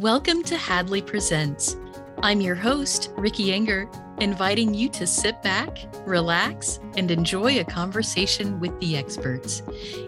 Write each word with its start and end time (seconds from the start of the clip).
Welcome 0.00 0.42
to 0.44 0.56
Hadley 0.56 1.02
Presents. 1.02 1.76
I'm 2.20 2.40
your 2.40 2.56
host, 2.56 3.12
Ricky 3.16 3.52
Enger, 3.52 3.86
inviting 4.20 4.74
you 4.74 4.88
to 4.88 5.06
sit 5.06 5.40
back, 5.40 5.78
relax, 6.04 6.80
and 6.96 7.12
enjoy 7.12 7.60
a 7.60 7.64
conversation 7.64 8.58
with 8.58 8.76
the 8.80 8.96
experts. 8.96 9.62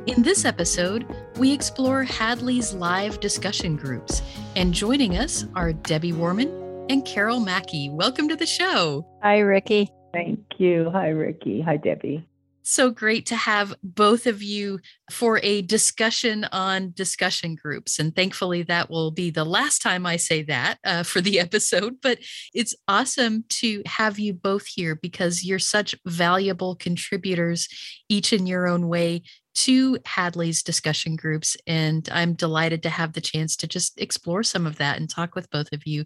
In 0.06 0.22
this 0.22 0.44
episode, 0.44 1.06
we 1.36 1.52
explore 1.52 2.02
Hadley's 2.02 2.74
live 2.74 3.20
discussion 3.20 3.76
groups, 3.76 4.22
and 4.56 4.74
joining 4.74 5.18
us 5.18 5.46
are 5.54 5.72
Debbie 5.72 6.12
Worman 6.12 6.48
and 6.90 7.04
Carol 7.04 7.38
Mackey. 7.38 7.88
Welcome 7.88 8.28
to 8.28 8.34
the 8.34 8.44
show. 8.44 9.06
Hi, 9.22 9.38
Ricky. 9.38 9.88
Thank 10.12 10.40
you. 10.58 10.90
Hi, 10.90 11.10
Ricky. 11.10 11.60
Hi, 11.60 11.76
Debbie 11.76 12.26
so 12.66 12.90
great 12.90 13.26
to 13.26 13.36
have 13.36 13.72
both 13.84 14.26
of 14.26 14.42
you 14.42 14.80
for 15.12 15.38
a 15.44 15.62
discussion 15.62 16.44
on 16.50 16.92
discussion 16.96 17.54
groups. 17.54 18.00
And 18.00 18.14
thankfully, 18.14 18.64
that 18.64 18.90
will 18.90 19.12
be 19.12 19.30
the 19.30 19.44
last 19.44 19.82
time 19.82 20.04
I 20.04 20.16
say 20.16 20.42
that 20.42 20.78
uh, 20.84 21.04
for 21.04 21.20
the 21.20 21.38
episode. 21.46 21.98
But 22.02 22.18
it's 22.52 22.74
awesome 22.88 23.44
to 23.60 23.82
have 23.86 24.18
you 24.18 24.34
both 24.34 24.66
here 24.66 24.96
because 24.96 25.44
you're 25.44 25.60
such 25.60 25.94
valuable 26.04 26.74
contributors, 26.74 27.68
each 28.08 28.32
in 28.32 28.48
your 28.48 28.66
own 28.66 28.88
way, 28.88 29.22
to 29.54 29.98
Hadley's 30.04 30.62
discussion 30.62 31.16
groups. 31.16 31.56
And 31.66 32.06
I'm 32.12 32.34
delighted 32.34 32.82
to 32.82 32.90
have 32.90 33.12
the 33.12 33.22
chance 33.22 33.56
to 33.56 33.66
just 33.66 33.98
explore 34.00 34.42
some 34.42 34.66
of 34.66 34.76
that 34.76 34.98
and 34.98 35.08
talk 35.08 35.34
with 35.34 35.50
both 35.50 35.72
of 35.72 35.86
you. 35.86 36.04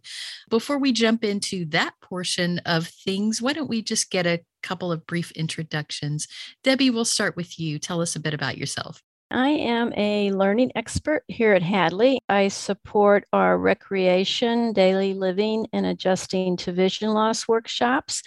Before 0.50 0.78
we 0.78 0.92
jump 0.92 1.24
into 1.24 1.64
that 1.70 1.94
portion 2.00 2.60
of 2.60 2.86
things, 2.86 3.42
why 3.42 3.54
don't 3.54 3.68
we 3.68 3.82
just 3.82 4.10
get 4.10 4.26
a 4.26 4.40
couple 4.62 4.92
of 4.92 5.06
brief 5.06 5.30
introductions? 5.32 6.28
Debbie, 6.62 6.90
we'll 6.90 7.04
start 7.04 7.36
with 7.36 7.58
you. 7.58 7.78
Tell 7.78 8.00
us 8.00 8.16
a 8.16 8.20
bit 8.20 8.34
about 8.34 8.58
yourself. 8.58 9.02
I 9.32 9.50
am 9.50 9.92
a 9.96 10.32
learning 10.32 10.72
expert 10.74 11.22
here 11.28 11.52
at 11.52 11.62
Hadley. 11.62 12.18
I 12.28 12.48
support 12.48 13.24
our 13.32 13.56
recreation, 13.56 14.72
daily 14.72 15.14
living, 15.14 15.68
and 15.72 15.86
adjusting 15.86 16.56
to 16.58 16.72
vision 16.72 17.10
loss 17.10 17.46
workshops. 17.46 18.24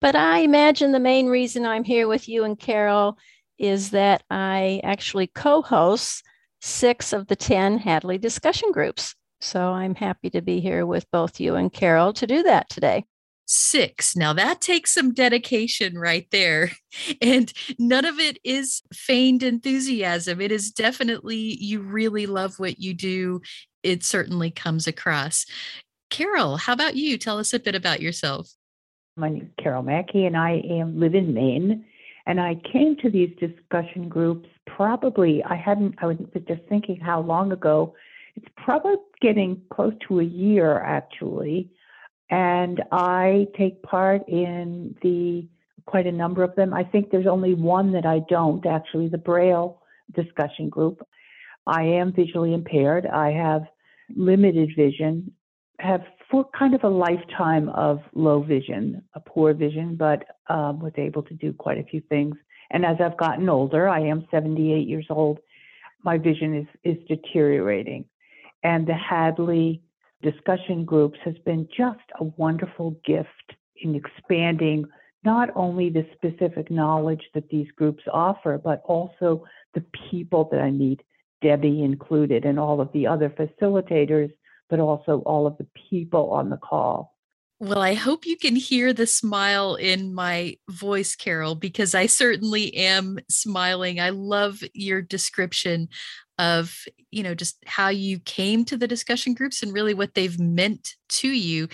But 0.00 0.16
I 0.16 0.38
imagine 0.38 0.92
the 0.92 1.00
main 1.00 1.26
reason 1.26 1.66
I'm 1.66 1.84
here 1.84 2.08
with 2.08 2.28
you 2.28 2.44
and 2.44 2.58
Carol 2.58 3.18
is 3.58 3.90
that 3.90 4.22
I 4.30 4.80
actually 4.82 5.26
co 5.26 5.60
host 5.60 6.22
six 6.60 7.12
of 7.12 7.26
the 7.26 7.36
10 7.36 7.78
Hadley 7.78 8.18
discussion 8.18 8.72
groups. 8.72 9.14
So 9.40 9.60
I'm 9.60 9.94
happy 9.94 10.30
to 10.30 10.40
be 10.40 10.60
here 10.60 10.86
with 10.86 11.10
both 11.10 11.38
you 11.38 11.56
and 11.56 11.72
Carol 11.72 12.12
to 12.14 12.26
do 12.26 12.42
that 12.44 12.68
today. 12.70 13.04
Six. 13.46 14.16
Now 14.16 14.32
that 14.32 14.60
takes 14.60 14.92
some 14.92 15.14
dedication 15.14 15.98
right 15.98 16.26
there. 16.30 16.72
And 17.20 17.52
none 17.78 18.06
of 18.06 18.18
it 18.18 18.38
is 18.42 18.80
feigned 18.90 19.42
enthusiasm. 19.42 20.40
It 20.40 20.50
is 20.50 20.70
definitely 20.70 21.36
you 21.36 21.80
really 21.80 22.24
love 22.24 22.58
what 22.58 22.78
you 22.78 22.94
do. 22.94 23.42
It 23.82 24.02
certainly 24.02 24.50
comes 24.50 24.86
across. 24.86 25.44
Carol, 26.08 26.56
how 26.56 26.72
about 26.72 26.96
you? 26.96 27.18
Tell 27.18 27.38
us 27.38 27.52
a 27.52 27.58
bit 27.58 27.74
about 27.74 28.00
yourself. 28.00 28.50
My 29.16 29.28
name 29.28 29.42
is 29.42 29.62
Carol 29.62 29.82
Mackey, 29.82 30.24
and 30.24 30.36
I 30.36 30.62
am 30.70 30.98
live 30.98 31.14
in 31.14 31.34
Maine. 31.34 31.84
And 32.26 32.40
I 32.40 32.56
came 32.70 32.96
to 33.02 33.10
these 33.10 33.30
discussion 33.38 34.08
groups 34.08 34.48
probably, 34.66 35.42
I 35.44 35.54
hadn't, 35.54 35.94
I 36.02 36.06
was 36.06 36.16
just 36.48 36.62
thinking 36.68 36.98
how 36.98 37.20
long 37.20 37.52
ago. 37.52 37.94
It's 38.34 38.46
probably 38.56 38.96
getting 39.22 39.62
close 39.72 39.94
to 40.08 40.20
a 40.20 40.24
year 40.24 40.80
actually. 40.80 41.70
And 42.30 42.82
I 42.90 43.46
take 43.56 43.82
part 43.82 44.28
in 44.28 44.96
the 45.02 45.46
quite 45.86 46.06
a 46.06 46.12
number 46.12 46.42
of 46.42 46.54
them. 46.56 46.74
I 46.74 46.82
think 46.82 47.10
there's 47.10 47.26
only 47.28 47.54
one 47.54 47.92
that 47.92 48.04
I 48.04 48.20
don't 48.28 48.64
actually, 48.66 49.08
the 49.08 49.18
Braille 49.18 49.80
discussion 50.14 50.68
group. 50.68 51.06
I 51.66 51.82
am 51.82 52.12
visually 52.12 52.54
impaired. 52.54 53.06
I 53.06 53.30
have 53.30 53.62
limited 54.14 54.70
vision, 54.76 55.32
have 55.78 56.02
for 56.30 56.48
kind 56.58 56.74
of 56.74 56.82
a 56.82 56.88
lifetime 56.88 57.68
of 57.70 58.00
low 58.14 58.42
vision, 58.42 59.02
a 59.14 59.20
poor 59.20 59.54
vision, 59.54 59.96
but 59.96 60.24
um, 60.48 60.80
was 60.80 60.92
able 60.96 61.22
to 61.22 61.34
do 61.34 61.52
quite 61.52 61.78
a 61.78 61.84
few 61.84 62.00
things. 62.08 62.36
And 62.70 62.84
as 62.84 62.96
I've 63.00 63.16
gotten 63.16 63.48
older, 63.48 63.88
I 63.88 64.00
am 64.00 64.26
78 64.30 64.88
years 64.88 65.06
old, 65.08 65.38
my 66.02 66.18
vision 66.18 66.56
is, 66.56 66.96
is 66.96 67.08
deteriorating. 67.08 68.04
And 68.64 68.86
the 68.86 68.94
Hadley 68.94 69.82
discussion 70.22 70.84
groups 70.84 71.18
has 71.24 71.36
been 71.44 71.68
just 71.76 72.00
a 72.20 72.24
wonderful 72.24 72.96
gift 73.04 73.28
in 73.82 73.94
expanding 73.94 74.84
not 75.24 75.50
only 75.54 75.90
the 75.90 76.06
specific 76.14 76.70
knowledge 76.70 77.22
that 77.34 77.48
these 77.48 77.70
groups 77.76 78.02
offer, 78.12 78.58
but 78.62 78.82
also 78.84 79.44
the 79.74 79.84
people 80.10 80.48
that 80.50 80.60
I 80.60 80.70
meet, 80.70 81.02
Debbie 81.42 81.82
included, 81.82 82.44
and 82.44 82.58
all 82.58 82.80
of 82.80 82.92
the 82.92 83.06
other 83.06 83.30
facilitators 83.30 84.30
but 84.68 84.80
also 84.80 85.22
all 85.26 85.46
of 85.46 85.56
the 85.58 85.66
people 85.90 86.30
on 86.30 86.50
the 86.50 86.56
call. 86.56 87.15
Well, 87.58 87.80
I 87.80 87.94
hope 87.94 88.26
you 88.26 88.36
can 88.36 88.54
hear 88.54 88.92
the 88.92 89.06
smile 89.06 89.76
in 89.76 90.14
my 90.14 90.56
voice, 90.68 91.16
Carol, 91.16 91.54
because 91.54 91.94
I 91.94 92.04
certainly 92.06 92.74
am 92.74 93.18
smiling. 93.30 93.98
I 93.98 94.10
love 94.10 94.62
your 94.74 95.00
description 95.00 95.88
of, 96.38 96.78
you 97.10 97.22
know, 97.22 97.34
just 97.34 97.56
how 97.66 97.88
you 97.88 98.18
came 98.20 98.66
to 98.66 98.76
the 98.76 98.86
discussion 98.86 99.32
groups 99.32 99.62
and 99.62 99.72
really 99.72 99.94
what 99.94 100.12
they've 100.14 100.38
meant 100.38 100.96
to 101.08 101.28
you. 101.28 101.68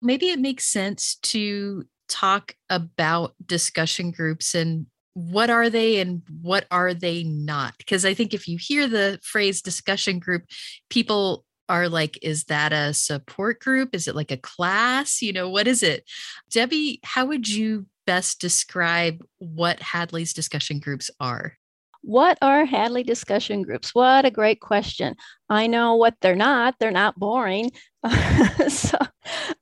Maybe 0.00 0.28
it 0.30 0.38
makes 0.38 0.64
sense 0.64 1.16
to 1.24 1.84
talk 2.08 2.54
about 2.70 3.34
discussion 3.44 4.12
groups 4.12 4.54
and 4.54 4.86
what 5.16 5.48
are 5.48 5.70
they 5.70 5.98
and 6.00 6.22
what 6.42 6.66
are 6.70 6.92
they 6.92 7.24
not? 7.24 7.74
Because 7.78 8.04
I 8.04 8.12
think 8.12 8.34
if 8.34 8.46
you 8.46 8.58
hear 8.60 8.86
the 8.86 9.18
phrase 9.22 9.62
discussion 9.62 10.18
group, 10.18 10.44
people 10.90 11.45
are 11.68 11.88
like, 11.88 12.18
is 12.22 12.44
that 12.44 12.72
a 12.72 12.94
support 12.94 13.60
group? 13.60 13.94
Is 13.94 14.08
it 14.08 14.16
like 14.16 14.30
a 14.30 14.36
class? 14.36 15.22
You 15.22 15.32
know, 15.32 15.48
what 15.48 15.66
is 15.66 15.82
it? 15.82 16.04
Debbie, 16.50 17.00
how 17.02 17.26
would 17.26 17.48
you 17.48 17.86
best 18.06 18.40
describe 18.40 19.24
what 19.38 19.80
Hadley's 19.80 20.32
discussion 20.32 20.78
groups 20.78 21.10
are? 21.20 21.54
What 22.02 22.38
are 22.40 22.64
Hadley 22.64 23.02
discussion 23.02 23.62
groups? 23.62 23.94
What 23.94 24.24
a 24.24 24.30
great 24.30 24.60
question. 24.60 25.16
I 25.48 25.66
know 25.66 25.96
what 25.96 26.14
they're 26.20 26.36
not. 26.36 26.76
They're 26.78 26.92
not 26.92 27.18
boring. 27.18 27.72
so, 28.68 28.96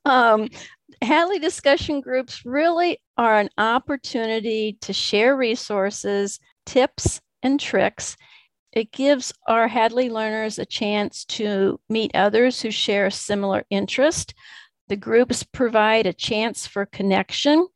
um, 0.05 0.49
Hadley 1.01 1.39
discussion 1.39 2.01
groups 2.01 2.45
really 2.45 2.99
are 3.17 3.39
an 3.39 3.49
opportunity 3.57 4.77
to 4.81 4.93
share 4.93 5.35
resources, 5.35 6.39
tips, 6.67 7.19
and 7.41 7.59
tricks 7.59 8.15
it 8.75 8.91
gives 8.91 9.33
our 9.47 9.69
Hadley 9.69 10.09
learners 10.09 10.59
a 10.59 10.65
chance 10.65 11.23
to 11.25 11.79
meet 11.89 12.11
others 12.13 12.61
who 12.61 12.69
share 12.69 13.05
a 13.05 13.11
similar 13.11 13.63
interest. 13.69 14.35
The 14.89 14.97
groups 14.97 15.43
provide 15.43 16.05
a 16.05 16.13
chance 16.13 16.67
for 16.67 16.85
connection. 16.85 17.67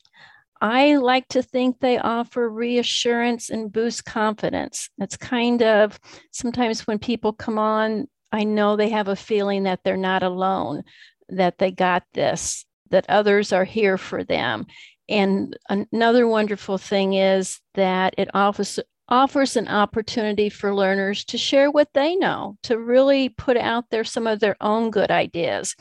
I 0.62 0.98
like 0.98 1.30
to 1.30 1.42
think 1.42 1.80
they 1.80 1.98
offer 1.98 2.50
reassurance 2.50 3.50
and 3.50 3.72
boost 3.72 4.04
confidence. 4.04 4.90
It's 4.98 5.16
kind 5.16 5.64
of 5.64 5.98
sometimes 6.32 6.86
when 6.86 7.00
people 7.00 7.32
come 7.32 7.58
on, 7.58 8.10
I 8.34 8.44
know 8.44 8.76
they 8.76 8.90
have 8.90 9.08
a 9.08 9.16
feeling 9.16 9.64
that 9.64 9.80
they're 9.84 9.96
not 9.96 10.22
alone, 10.22 10.84
that 11.30 11.58
they 11.60 11.72
got 11.72 12.04
this, 12.14 12.66
that 12.90 13.06
others 13.08 13.54
are 13.54 13.64
here 13.64 13.98
for 13.98 14.26
them. 14.26 14.68
And 15.08 15.58
another 15.70 16.28
wonderful 16.28 16.78
thing 16.78 17.14
is 17.14 17.60
that 17.74 18.14
it 18.18 18.30
offers, 18.34 18.80
offers 19.10 19.58
an 19.58 19.68
opportunity 19.68 20.50
for 20.50 20.74
learners 20.74 21.26
to 21.26 21.38
share 21.38 21.70
what 21.70 21.90
they 21.94 22.16
know, 22.16 22.58
to 22.64 22.80
really 22.80 23.30
put 23.30 23.58
out 23.58 23.86
there 23.90 24.04
some 24.04 24.28
of 24.28 24.40
their 24.40 24.56
own 24.62 24.92
good 24.92 25.12
ideas. 25.12 25.76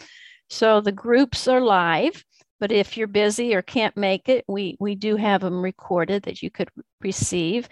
So 0.50 0.80
the 0.80 0.92
groups 0.92 1.46
are 1.46 1.60
live, 1.60 2.24
but 2.58 2.72
if 2.72 2.96
you're 2.96 3.06
busy 3.06 3.54
or 3.54 3.62
can't 3.62 3.96
make 3.96 4.28
it, 4.28 4.44
we, 4.48 4.76
we 4.80 4.94
do 4.94 5.16
have 5.16 5.42
them 5.42 5.62
recorded 5.62 6.24
that 6.24 6.42
you 6.42 6.50
could 6.50 6.70
receive. 7.00 7.68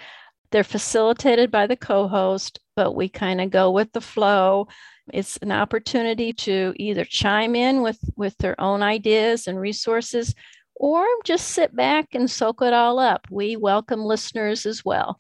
They're 0.52 0.62
facilitated 0.62 1.50
by 1.50 1.66
the 1.66 1.76
co 1.76 2.06
host, 2.06 2.60
but 2.76 2.92
we 2.92 3.08
kind 3.08 3.40
of 3.40 3.50
go 3.50 3.70
with 3.70 3.92
the 3.92 4.00
flow. 4.00 4.68
It's 5.12 5.38
an 5.38 5.52
opportunity 5.52 6.32
to 6.34 6.74
either 6.76 7.04
chime 7.04 7.54
in 7.54 7.82
with, 7.82 7.98
with 8.16 8.36
their 8.38 8.60
own 8.60 8.82
ideas 8.82 9.46
and 9.46 9.58
resources 9.58 10.34
or 10.74 11.06
just 11.24 11.48
sit 11.48 11.74
back 11.74 12.08
and 12.12 12.30
soak 12.30 12.60
it 12.62 12.72
all 12.72 12.98
up. 12.98 13.26
We 13.30 13.56
welcome 13.56 14.04
listeners 14.04 14.66
as 14.66 14.84
well. 14.84 15.18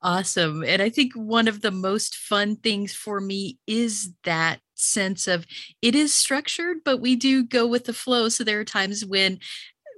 Awesome. 0.00 0.62
And 0.62 0.80
I 0.80 0.90
think 0.90 1.12
one 1.14 1.48
of 1.48 1.60
the 1.60 1.72
most 1.72 2.16
fun 2.16 2.56
things 2.56 2.94
for 2.94 3.20
me 3.20 3.58
is 3.66 4.12
that 4.22 4.60
sense 4.74 5.26
of 5.26 5.44
it 5.82 5.96
is 5.96 6.14
structured, 6.14 6.78
but 6.84 6.98
we 7.00 7.16
do 7.16 7.42
go 7.44 7.66
with 7.66 7.84
the 7.84 7.92
flow. 7.92 8.28
So 8.28 8.44
there 8.44 8.60
are 8.60 8.64
times 8.64 9.04
when 9.04 9.40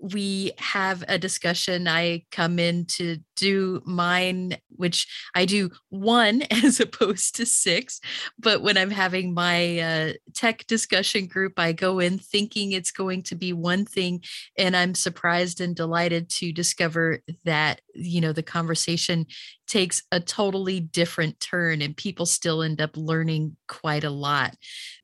we 0.00 0.52
have 0.58 1.04
a 1.08 1.18
discussion. 1.18 1.86
I 1.86 2.24
come 2.30 2.58
in 2.58 2.86
to 2.86 3.18
do 3.36 3.82
mine, 3.84 4.56
which 4.70 5.06
I 5.34 5.44
do 5.44 5.70
one 5.90 6.42
as 6.50 6.80
opposed 6.80 7.36
to 7.36 7.46
six. 7.46 8.00
But 8.38 8.62
when 8.62 8.78
I'm 8.78 8.90
having 8.90 9.34
my 9.34 9.78
uh, 9.78 10.12
tech 10.34 10.66
discussion 10.66 11.26
group, 11.26 11.54
I 11.58 11.72
go 11.72 11.98
in 11.98 12.18
thinking 12.18 12.72
it's 12.72 12.90
going 12.90 13.22
to 13.24 13.34
be 13.34 13.52
one 13.52 13.84
thing. 13.84 14.22
And 14.56 14.76
I'm 14.76 14.94
surprised 14.94 15.60
and 15.60 15.76
delighted 15.76 16.30
to 16.30 16.52
discover 16.52 17.20
that, 17.44 17.80
you 17.94 18.20
know, 18.20 18.32
the 18.32 18.42
conversation 18.42 19.26
takes 19.66 20.02
a 20.10 20.18
totally 20.18 20.80
different 20.80 21.38
turn 21.40 21.80
and 21.82 21.96
people 21.96 22.26
still 22.26 22.62
end 22.62 22.80
up 22.80 22.96
learning 22.96 23.56
quite 23.68 24.04
a 24.04 24.10
lot. 24.10 24.56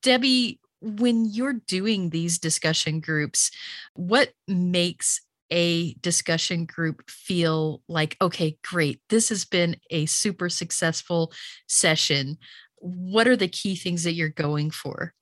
Debbie, 0.03 0.61
when 0.87 1.25
you're 1.25 1.61
doing 1.67 2.11
these 2.11 2.39
discussion 2.39 3.01
groups, 3.01 3.51
what 3.95 4.33
makes 4.47 5.21
a 5.51 5.95
discussion 5.95 6.65
group 6.65 7.09
feel 7.09 7.83
like, 7.89 8.17
okay, 8.21 8.59
great, 8.65 9.01
this 9.09 9.29
has 9.29 9.45
been 9.45 9.77
a 9.91 10.07
super 10.07 10.49
successful 10.49 11.33
session? 11.69 12.39
What 12.77 13.27
are 13.27 13.37
the 13.37 13.49
key 13.49 13.77
things 13.77 14.05
that 14.05 14.15
you're 14.15 14.29
going 14.29 14.71
for? 14.71 15.13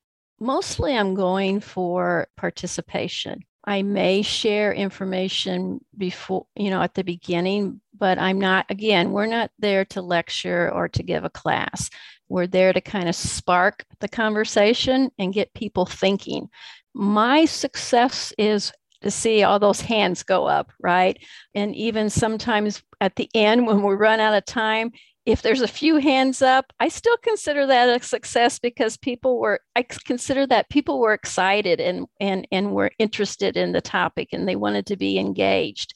Mostly, 0.40 0.96
I'm 0.96 1.14
going 1.14 1.60
for 1.60 2.28
participation. 2.36 3.44
I 3.66 3.82
may 3.82 4.20
share 4.20 4.74
information 4.74 5.82
before, 5.96 6.46
you 6.54 6.68
know, 6.68 6.82
at 6.82 6.94
the 6.94 7.04
beginning, 7.04 7.80
but 7.96 8.18
I'm 8.18 8.38
not, 8.38 8.66
again, 8.68 9.12
we're 9.12 9.26
not 9.26 9.50
there 9.58 9.86
to 9.86 10.02
lecture 10.02 10.70
or 10.70 10.88
to 10.90 11.02
give 11.02 11.24
a 11.24 11.30
class. 11.30 11.88
We're 12.28 12.46
there 12.46 12.72
to 12.72 12.80
kind 12.80 13.08
of 13.08 13.14
spark 13.14 13.84
the 14.00 14.08
conversation 14.08 15.10
and 15.18 15.34
get 15.34 15.54
people 15.54 15.86
thinking. 15.86 16.48
My 16.94 17.44
success 17.44 18.32
is 18.38 18.72
to 19.02 19.10
see 19.10 19.42
all 19.42 19.58
those 19.58 19.82
hands 19.82 20.22
go 20.22 20.46
up, 20.46 20.72
right? 20.80 21.18
And 21.54 21.76
even 21.76 22.08
sometimes 22.08 22.82
at 23.00 23.16
the 23.16 23.28
end, 23.34 23.66
when 23.66 23.82
we 23.82 23.94
run 23.94 24.18
out 24.18 24.34
of 24.34 24.46
time, 24.46 24.92
if 25.26 25.40
there's 25.42 25.62
a 25.62 25.68
few 25.68 25.96
hands 25.96 26.42
up, 26.42 26.72
I 26.80 26.88
still 26.88 27.16
consider 27.18 27.66
that 27.66 27.88
a 27.88 28.04
success 28.04 28.58
because 28.58 28.96
people 28.96 29.38
were, 29.38 29.60
I 29.74 29.82
consider 29.82 30.46
that 30.48 30.68
people 30.68 31.00
were 31.00 31.14
excited 31.14 31.80
and, 31.80 32.06
and, 32.20 32.46
and 32.52 32.72
were 32.72 32.90
interested 32.98 33.56
in 33.56 33.72
the 33.72 33.80
topic 33.80 34.30
and 34.32 34.46
they 34.46 34.56
wanted 34.56 34.86
to 34.86 34.96
be 34.96 35.18
engaged. 35.18 35.94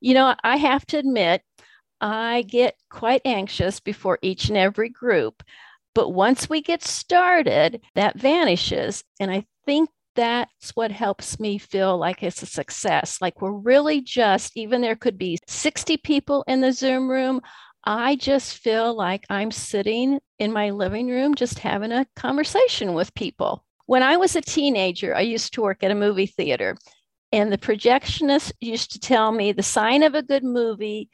You 0.00 0.14
know, 0.14 0.34
I 0.42 0.56
have 0.56 0.86
to 0.86 0.98
admit, 0.98 1.42
I 2.02 2.42
get 2.42 2.74
quite 2.90 3.22
anxious 3.24 3.78
before 3.78 4.18
each 4.20 4.48
and 4.48 4.58
every 4.58 4.88
group. 4.88 5.42
But 5.94 6.10
once 6.10 6.50
we 6.50 6.60
get 6.60 6.82
started, 6.82 7.80
that 7.94 8.18
vanishes. 8.18 9.04
And 9.20 9.30
I 9.30 9.46
think 9.64 9.88
that's 10.16 10.70
what 10.74 10.90
helps 10.90 11.38
me 11.38 11.58
feel 11.58 11.96
like 11.96 12.22
it's 12.22 12.42
a 12.42 12.46
success. 12.46 13.18
Like 13.20 13.40
we're 13.40 13.52
really 13.52 14.00
just, 14.00 14.56
even 14.56 14.80
there 14.80 14.96
could 14.96 15.16
be 15.16 15.38
60 15.46 15.96
people 15.98 16.44
in 16.48 16.60
the 16.60 16.72
Zoom 16.72 17.08
room. 17.08 17.40
I 17.84 18.16
just 18.16 18.58
feel 18.58 18.94
like 18.94 19.24
I'm 19.30 19.50
sitting 19.50 20.20
in 20.38 20.52
my 20.52 20.70
living 20.70 21.08
room 21.08 21.34
just 21.34 21.60
having 21.60 21.92
a 21.92 22.06
conversation 22.16 22.94
with 22.94 23.14
people. 23.14 23.64
When 23.86 24.02
I 24.02 24.16
was 24.16 24.34
a 24.34 24.40
teenager, 24.40 25.14
I 25.14 25.20
used 25.20 25.54
to 25.54 25.62
work 25.62 25.82
at 25.82 25.90
a 25.90 25.96
movie 25.96 26.26
theater, 26.26 26.76
and 27.32 27.50
the 27.50 27.58
projectionist 27.58 28.52
used 28.60 28.92
to 28.92 29.00
tell 29.00 29.32
me 29.32 29.52
the 29.52 29.62
sign 29.62 30.02
of 30.02 30.14
a 30.14 30.22
good 30.22 30.44
movie 30.44 31.10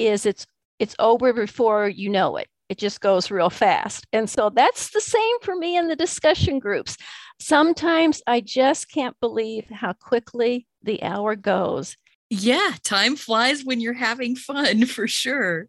is 0.00 0.26
it's 0.26 0.46
it's 0.78 0.96
over 0.98 1.32
before 1.32 1.88
you 1.88 2.08
know 2.08 2.36
it. 2.36 2.48
It 2.70 2.78
just 2.78 3.00
goes 3.00 3.30
real 3.30 3.50
fast. 3.50 4.06
And 4.12 4.30
so 4.30 4.48
that's 4.48 4.90
the 4.90 5.00
same 5.00 5.40
for 5.42 5.56
me 5.56 5.76
in 5.76 5.88
the 5.88 5.96
discussion 5.96 6.58
groups. 6.58 6.96
Sometimes 7.38 8.22
I 8.26 8.40
just 8.40 8.90
can't 8.90 9.18
believe 9.20 9.68
how 9.70 9.92
quickly 9.92 10.66
the 10.82 11.02
hour 11.02 11.36
goes. 11.36 11.96
Yeah, 12.30 12.74
time 12.84 13.16
flies 13.16 13.64
when 13.64 13.80
you're 13.80 13.92
having 13.92 14.36
fun 14.36 14.86
for 14.86 15.08
sure. 15.08 15.68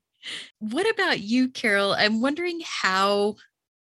What 0.60 0.89
about 0.89 1.19
you, 1.22 1.50
Carol? 1.50 1.94
I'm 1.94 2.22
wondering 2.22 2.62
how 2.63 3.36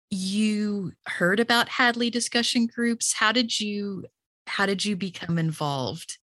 you 0.10 0.92
heard 1.06 1.40
about 1.40 1.70
Hadley 1.70 2.10
discussion 2.10 2.68
groups. 2.68 3.14
How 3.14 3.32
did 3.32 3.60
you 3.60 4.06
how 4.46 4.66
did 4.66 4.84
you 4.84 4.96
become 4.96 5.38
involved? 5.38 6.18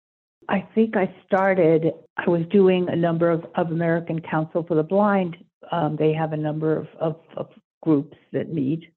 I 0.50 0.66
think 0.74 0.96
I 0.96 1.14
started, 1.26 1.92
I 2.16 2.30
was 2.30 2.44
doing 2.52 2.88
a 2.90 2.96
number 2.96 3.30
of, 3.30 3.46
of 3.56 3.72
American 3.72 4.22
Council 4.22 4.64
for 4.68 4.76
the 4.76 4.84
Blind. 4.84 5.38
Um, 5.72 5.98
they 5.98 6.14
have 6.14 6.34
a 6.34 6.38
number 6.38 6.78
of, 6.78 6.88
of, 7.00 7.16
of 7.36 7.50
groups 7.82 8.18
that 8.32 8.54
meet. 8.54 8.90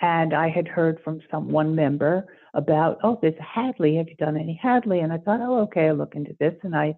And 0.00 0.34
I 0.34 0.48
had 0.48 0.68
heard 0.68 1.00
from 1.02 1.20
some 1.30 1.50
one 1.50 1.74
member 1.74 2.26
about, 2.54 2.98
oh, 3.02 3.18
there's 3.20 3.34
Hadley. 3.40 3.96
Have 3.96 4.08
you 4.08 4.16
done 4.16 4.36
any 4.36 4.58
Hadley? 4.60 5.00
And 5.00 5.12
I 5.12 5.18
thought, 5.18 5.40
oh, 5.40 5.60
okay, 5.62 5.88
I'll 5.88 5.96
look 5.96 6.14
into 6.14 6.36
this. 6.38 6.54
And 6.62 6.76
I, 6.76 6.94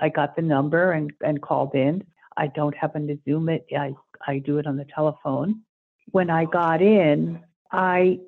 I 0.00 0.08
got 0.08 0.36
the 0.36 0.42
number 0.42 0.92
and, 0.92 1.12
and 1.24 1.42
called 1.42 1.74
in. 1.74 2.04
I 2.36 2.48
don't 2.48 2.76
happen 2.76 3.06
to 3.08 3.18
Zoom 3.24 3.48
it. 3.48 3.66
I, 3.76 3.94
I 4.26 4.38
do 4.38 4.58
it 4.58 4.66
on 4.66 4.76
the 4.76 4.86
telephone. 4.94 5.62
When 6.12 6.30
I 6.30 6.44
got 6.44 6.82
in, 6.82 7.40
I 7.72 8.20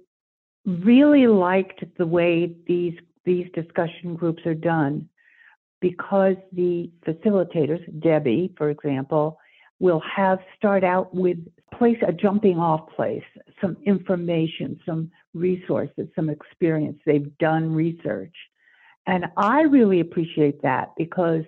really 0.65 1.27
liked 1.27 1.85
the 1.99 2.07
way 2.07 2.55
these 2.67 2.95
these 3.25 3.47
discussion 3.55 4.17
groups 4.17 4.45
are 4.47 4.55
done 4.55 5.09
because 5.82 6.37
the 6.52 6.90
facilitators, 7.05 8.00
Debbie, 8.00 8.55
for 8.56 8.70
example, 8.70 9.38
will 9.81 10.00
have 10.00 10.38
start 10.56 10.84
out 10.84 11.12
with 11.12 11.37
place 11.76 11.99
a 12.06 12.12
jumping 12.12 12.56
off 12.56 12.88
place, 12.94 13.25
some 13.61 13.76
information, 13.84 14.81
some 14.87 15.11
resources, 15.34 16.06
some 16.14 16.31
experience. 16.31 16.99
They've 17.05 17.37
done 17.38 17.75
research. 17.75 18.34
And 19.06 19.26
I 19.37 19.62
really 19.62 19.99
appreciate 19.99 20.62
that 20.62 20.93
because 20.96 21.43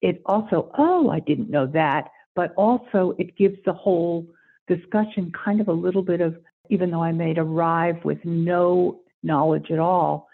it 0.00 0.22
also, 0.24 0.70
oh, 0.78 1.10
I 1.10 1.18
didn't 1.18 1.50
know 1.50 1.66
that, 1.66 2.10
but 2.36 2.54
also 2.56 3.16
it 3.18 3.36
gives 3.36 3.58
the 3.66 3.72
whole 3.72 4.24
discussion 4.68 5.32
kind 5.44 5.60
of 5.60 5.66
a 5.66 5.72
little 5.72 6.02
bit 6.02 6.20
of, 6.20 6.36
even 6.68 6.92
though 6.92 7.02
I 7.02 7.10
may 7.10 7.34
arrive 7.36 7.96
with 8.04 8.24
no 8.24 9.00
knowledge 9.24 9.72
at 9.72 9.80
all, 9.80 10.28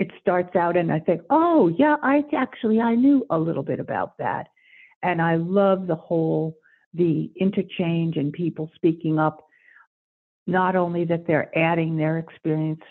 it 0.00 0.10
starts 0.20 0.56
out 0.56 0.76
and 0.76 0.92
I 0.92 0.98
think, 0.98 1.22
oh, 1.30 1.72
yeah, 1.78 1.96
I 2.02 2.24
actually, 2.36 2.80
I 2.80 2.94
knew 2.94 3.24
a 3.30 3.38
little 3.38 3.62
bit 3.62 3.78
about 3.78 4.18
that. 4.18 4.48
And 5.02 5.22
I 5.22 5.36
love 5.36 5.86
the 5.86 5.94
whole, 5.94 6.56
the 6.94 7.30
interchange 7.36 8.16
and 8.16 8.32
people 8.32 8.70
speaking 8.74 9.18
up, 9.18 9.46
not 10.46 10.74
only 10.74 11.04
that 11.04 11.26
they're 11.26 11.56
adding 11.56 11.96
their 11.96 12.18
experience, 12.18 12.82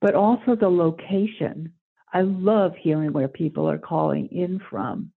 but 0.00 0.14
also 0.14 0.54
the 0.54 0.68
location. 0.68 1.72
I 2.12 2.22
love 2.22 2.72
hearing 2.78 3.12
where 3.12 3.28
people 3.28 3.68
are 3.68 3.78
calling 3.78 4.26
in 4.28 4.60
from 4.70 5.12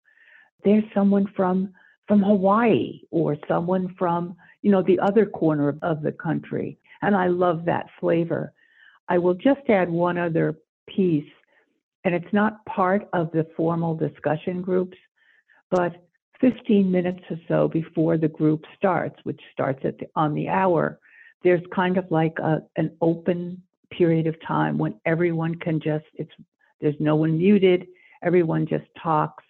there's 0.64 0.84
someone 0.94 1.28
from 1.36 1.74
from 2.08 2.22
Hawaii 2.22 3.02
or 3.12 3.38
someone 3.48 3.96
from 3.98 4.36
you 4.62 4.72
know 4.72 4.82
the 4.82 5.00
other 5.00 5.26
corner 5.26 5.70
of, 5.70 5.80
of 5.82 6.02
the 6.02 6.12
country, 6.12 6.78
and 7.02 7.16
I 7.16 7.28
love 7.28 7.66
that 7.66 7.88
flavor. 8.00 8.54
I 9.10 9.18
will 9.18 9.34
just 9.34 9.62
add 9.70 9.90
one 9.90 10.18
other 10.18 10.56
piece, 10.96 11.30
and 12.04 12.16
it's 12.16 12.34
not 12.34 12.66
part 12.66 13.08
of 13.14 13.32
the 13.32 13.48
formal 13.56 13.96
discussion 13.96 14.62
groups, 14.62 14.98
but 15.70 15.94
15 16.42 16.92
minutes 16.92 17.22
or 17.30 17.40
so 17.48 17.68
before 17.68 18.18
the 18.18 18.28
group 18.28 18.66
starts, 18.76 19.16
which 19.24 19.40
starts 19.54 19.80
at 19.86 19.98
the, 20.00 20.08
on 20.16 20.34
the 20.34 20.50
hour, 20.50 21.00
there's 21.44 21.62
kind 21.74 21.98
of 21.98 22.06
like 22.10 22.38
a, 22.40 22.62
an 22.76 22.92
open 23.02 23.62
period 23.92 24.26
of 24.26 24.36
time 24.46 24.78
when 24.78 24.96
everyone 25.06 25.56
can 25.56 25.80
just 25.80 26.06
it's 26.16 26.32
there's 26.80 26.96
no 27.00 27.16
one 27.16 27.38
muted, 27.38 27.86
everyone 28.24 28.66
just 28.66 28.86
talks. 29.02 29.44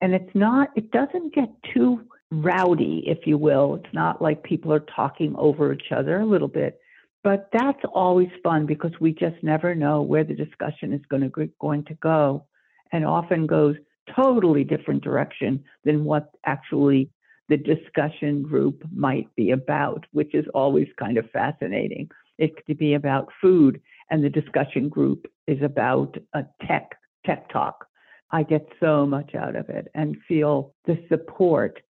And 0.00 0.14
it's 0.14 0.34
not 0.34 0.70
it 0.76 0.90
doesn't 0.90 1.34
get 1.34 1.50
too 1.74 2.06
rowdy 2.30 3.04
if 3.06 3.26
you 3.26 3.36
will. 3.36 3.76
It's 3.76 3.94
not 3.94 4.22
like 4.22 4.42
people 4.42 4.72
are 4.72 4.80
talking 4.96 5.34
over 5.36 5.72
each 5.72 5.92
other 5.94 6.20
a 6.20 6.26
little 6.26 6.48
bit 6.48 6.80
but 7.24 7.48
that's 7.52 7.82
always 7.94 8.30
fun 8.42 8.66
because 8.66 8.92
we 9.00 9.12
just 9.12 9.36
never 9.42 9.74
know 9.74 10.02
where 10.02 10.24
the 10.24 10.34
discussion 10.34 10.92
is 10.92 11.00
going 11.08 11.22
to 11.22 11.50
going 11.60 11.84
to 11.84 11.94
go 11.94 12.44
and 12.92 13.04
often 13.04 13.46
goes 13.46 13.76
totally 14.14 14.64
different 14.64 15.02
direction 15.02 15.62
than 15.84 16.04
what 16.04 16.30
actually 16.44 17.10
the 17.48 17.56
discussion 17.56 18.42
group 18.42 18.82
might 18.94 19.28
be 19.36 19.50
about 19.50 20.04
which 20.12 20.34
is 20.34 20.46
always 20.54 20.88
kind 20.98 21.18
of 21.18 21.30
fascinating. 21.30 22.08
It 22.38 22.54
could 22.66 22.78
be 22.78 22.94
about 22.94 23.28
food 23.40 23.80
and 24.10 24.22
the 24.22 24.30
discussion 24.30 24.88
group 24.88 25.26
is 25.46 25.62
about 25.62 26.16
a 26.34 26.44
tech 26.66 26.96
tech 27.24 27.48
talk. 27.50 27.86
I 28.30 28.42
get 28.42 28.66
so 28.80 29.06
much 29.06 29.34
out 29.34 29.54
of 29.54 29.68
it 29.68 29.88
and 29.94 30.16
feel 30.26 30.74
the 30.86 30.98
support 31.08 31.80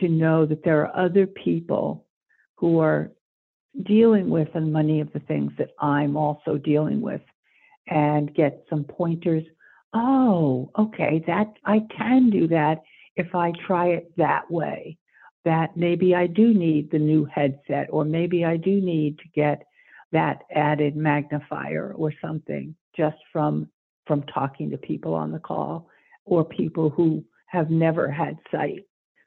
to 0.00 0.08
know 0.08 0.46
that 0.46 0.64
there 0.64 0.80
are 0.86 1.06
other 1.06 1.26
people 1.26 2.06
who 2.56 2.78
are 2.78 3.12
dealing 3.84 4.30
with 4.30 4.48
and 4.54 4.72
many 4.72 5.00
of 5.00 5.12
the 5.12 5.20
things 5.20 5.52
that 5.58 5.70
I'm 5.80 6.16
also 6.16 6.58
dealing 6.58 7.00
with 7.00 7.22
and 7.88 8.34
get 8.34 8.64
some 8.68 8.84
pointers. 8.84 9.44
Oh, 9.94 10.70
okay, 10.78 11.22
that 11.26 11.52
I 11.64 11.86
can 11.96 12.30
do 12.30 12.48
that 12.48 12.82
if 13.16 13.34
I 13.34 13.52
try 13.66 13.88
it 13.88 14.12
that 14.16 14.50
way. 14.50 14.98
That 15.44 15.76
maybe 15.76 16.14
I 16.14 16.28
do 16.28 16.54
need 16.54 16.90
the 16.90 16.98
new 16.98 17.24
headset, 17.24 17.88
or 17.90 18.04
maybe 18.04 18.44
I 18.44 18.56
do 18.56 18.80
need 18.80 19.18
to 19.18 19.24
get 19.34 19.64
that 20.12 20.42
added 20.54 20.94
magnifier 20.94 21.92
or 21.96 22.12
something 22.22 22.76
just 22.96 23.16
from 23.32 23.68
from 24.06 24.22
talking 24.24 24.70
to 24.70 24.76
people 24.76 25.14
on 25.14 25.32
the 25.32 25.38
call 25.38 25.88
or 26.24 26.44
people 26.44 26.90
who 26.90 27.24
have 27.46 27.70
never 27.70 28.10
had 28.10 28.36
sight, 28.50 28.84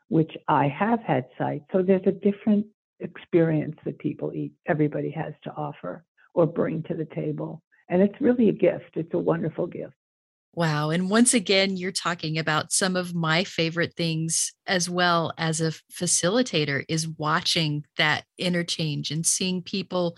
which 0.10 0.32
I 0.48 0.68
have 0.68 1.00
had 1.02 1.26
sight. 1.38 1.64
So 1.72 1.82
there's 1.82 2.06
a 2.06 2.12
different 2.12 2.66
experience 3.00 3.76
that 3.86 4.00
people 4.00 4.34
eat, 4.34 4.54
everybody 4.68 5.12
has 5.12 5.34
to 5.44 5.52
offer 5.52 6.04
or 6.34 6.46
bring 6.46 6.84
to 6.84 6.94
the 6.94 7.08
table. 7.16 7.62
And 7.90 8.02
it's 8.02 8.20
really 8.20 8.50
a 8.50 8.54
gift. 8.54 8.92
It's 8.96 9.14
a 9.14 9.20
wonderful 9.20 9.68
gift. 9.68 9.94
Wow. 10.56 10.90
And 10.90 11.10
once 11.10 11.34
again, 11.34 11.76
you're 11.76 11.92
talking 11.92 12.38
about 12.38 12.72
some 12.72 12.96
of 12.96 13.14
my 13.14 13.44
favorite 13.44 13.94
things 13.98 14.54
as 14.68 14.90
well 14.90 15.34
as 15.38 15.60
a 15.60 15.74
facilitator 15.92 16.86
is 16.88 17.10
watching 17.10 17.84
that 17.98 18.24
interchange 18.38 19.12
and 19.12 19.26
seeing 19.26 19.62
people 19.62 20.18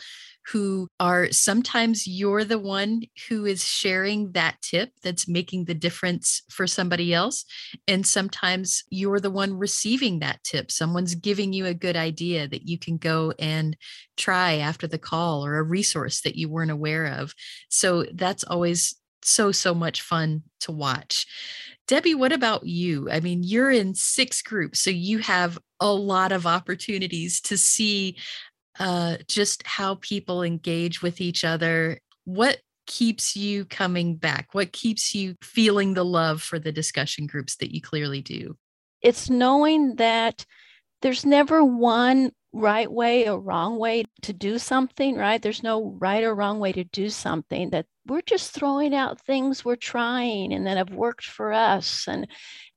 who 0.51 0.87
are 0.99 1.31
sometimes 1.31 2.05
you're 2.05 2.43
the 2.43 2.59
one 2.59 3.01
who 3.27 3.45
is 3.45 3.63
sharing 3.63 4.31
that 4.33 4.61
tip 4.61 4.91
that's 5.01 5.27
making 5.27 5.65
the 5.65 5.73
difference 5.73 6.43
for 6.51 6.67
somebody 6.67 7.15
else. 7.15 7.43
And 7.87 8.05
sometimes 8.05 8.83
you're 8.91 9.19
the 9.19 9.31
one 9.31 9.55
receiving 9.55 10.19
that 10.19 10.43
tip. 10.43 10.71
Someone's 10.71 11.15
giving 11.15 11.51
you 11.51 11.65
a 11.65 11.73
good 11.73 11.97
idea 11.97 12.47
that 12.47 12.67
you 12.67 12.77
can 12.77 12.97
go 12.97 13.33
and 13.39 13.75
try 14.17 14.57
after 14.57 14.85
the 14.85 14.99
call 14.99 15.43
or 15.43 15.57
a 15.57 15.63
resource 15.63 16.21
that 16.21 16.35
you 16.35 16.47
weren't 16.47 16.71
aware 16.71 17.07
of. 17.07 17.33
So 17.69 18.05
that's 18.13 18.43
always 18.43 18.95
so 19.23 19.51
so 19.51 19.73
much 19.73 20.01
fun 20.01 20.43
to 20.61 20.71
watch. 20.71 21.25
Debbie, 21.87 22.15
what 22.15 22.33
about 22.33 22.65
you? 22.65 23.09
I 23.09 23.19
mean, 23.21 23.43
you're 23.43 23.71
in 23.71 23.95
six 23.95 24.41
groups, 24.41 24.79
so 24.79 24.89
you 24.89 25.19
have 25.19 25.57
a 25.79 25.91
lot 25.91 26.31
of 26.31 26.45
opportunities 26.45 27.39
to 27.41 27.57
see 27.57 28.17
uh, 28.79 29.17
just 29.27 29.65
how 29.65 29.95
people 29.95 30.43
engage 30.43 31.01
with 31.01 31.21
each 31.21 31.43
other. 31.43 31.99
What 32.25 32.59
keeps 32.87 33.35
you 33.35 33.65
coming 33.65 34.15
back? 34.15 34.49
What 34.53 34.71
keeps 34.71 35.15
you 35.15 35.35
feeling 35.41 35.93
the 35.93 36.05
love 36.05 36.41
for 36.41 36.59
the 36.59 36.71
discussion 36.71 37.25
groups 37.25 37.55
that 37.57 37.73
you 37.73 37.81
clearly 37.81 38.21
do? 38.21 38.57
It's 39.01 39.29
knowing 39.29 39.95
that 39.95 40.45
there's 41.01 41.25
never 41.25 41.63
one 41.63 42.31
right 42.53 42.91
way 42.91 43.29
or 43.29 43.39
wrong 43.39 43.77
way 43.77 44.05
to 44.23 44.33
do 44.33 44.57
something, 44.57 45.15
right? 45.15 45.41
There's 45.41 45.63
no 45.63 45.95
right 45.99 46.23
or 46.23 46.33
wrong 46.33 46.59
way 46.59 46.71
to 46.73 46.83
do 46.83 47.09
something 47.09 47.69
that 47.71 47.85
we're 48.07 48.21
just 48.21 48.51
throwing 48.51 48.95
out 48.95 49.19
things 49.21 49.65
we're 49.65 49.75
trying 49.75 50.53
and 50.53 50.65
that 50.65 50.77
have 50.77 50.91
worked 50.91 51.25
for 51.25 51.51
us 51.53 52.07
and 52.07 52.27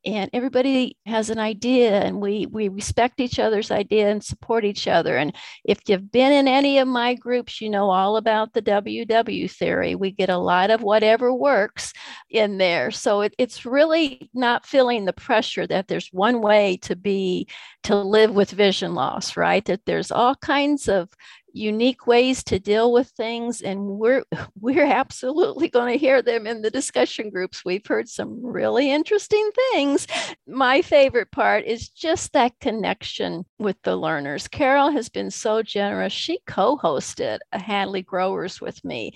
and 0.06 0.30
everybody 0.32 0.96
has 1.04 1.28
an 1.28 1.38
idea 1.38 2.00
and 2.00 2.22
we 2.22 2.46
we 2.50 2.68
respect 2.68 3.20
each 3.20 3.38
other's 3.38 3.70
idea 3.70 4.10
and 4.10 4.24
support 4.24 4.64
each 4.64 4.88
other 4.88 5.16
and 5.16 5.36
if 5.64 5.78
you've 5.86 6.10
been 6.10 6.32
in 6.32 6.48
any 6.48 6.78
of 6.78 6.88
my 6.88 7.14
groups 7.14 7.60
you 7.60 7.68
know 7.68 7.90
all 7.90 8.16
about 8.16 8.52
the 8.54 8.62
ww 8.62 9.50
theory. 9.50 9.94
We 9.94 10.10
get 10.10 10.30
a 10.30 10.38
lot 10.38 10.70
of 10.70 10.82
whatever 10.82 11.32
works 11.32 11.92
in 12.30 12.58
there. 12.58 12.90
So 12.90 13.22
it, 13.22 13.34
it's 13.38 13.66
really 13.66 14.30
not 14.34 14.66
feeling 14.66 15.04
the 15.04 15.12
pressure 15.12 15.66
that 15.66 15.88
there's 15.88 16.08
one 16.12 16.40
way 16.40 16.78
to 16.82 16.96
be 16.96 17.48
to 17.84 17.96
live 17.96 18.34
with 18.34 18.50
vision 18.50 18.94
loss 18.94 19.36
right 19.60 19.66
that 19.66 19.84
there's 19.86 20.10
all 20.10 20.34
kinds 20.36 20.88
of 20.88 21.08
unique 21.52 22.06
ways 22.06 22.44
to 22.44 22.60
deal 22.60 22.92
with 22.92 23.08
things 23.08 23.60
and 23.60 23.80
we're 23.80 24.22
we're 24.60 24.84
absolutely 24.86 25.68
going 25.68 25.92
to 25.92 25.98
hear 25.98 26.22
them 26.22 26.46
in 26.46 26.62
the 26.62 26.70
discussion 26.70 27.28
groups. 27.30 27.64
We've 27.64 27.86
heard 27.86 28.08
some 28.08 28.40
really 28.40 28.90
interesting 28.90 29.50
things. 29.72 30.06
My 30.46 30.82
favorite 30.82 31.30
part 31.32 31.64
is 31.64 31.88
just 31.88 32.32
that 32.32 32.52
connection 32.60 33.44
with 33.58 33.76
the 33.82 33.96
learners. 33.96 34.48
Carol 34.48 34.90
has 34.90 35.08
been 35.08 35.30
so 35.30 35.62
generous. 35.62 36.12
She 36.12 36.38
co-hosted 36.46 37.38
a 37.52 37.58
hadley 37.58 38.02
growers 38.02 38.60
with 38.60 38.82
me 38.84 39.12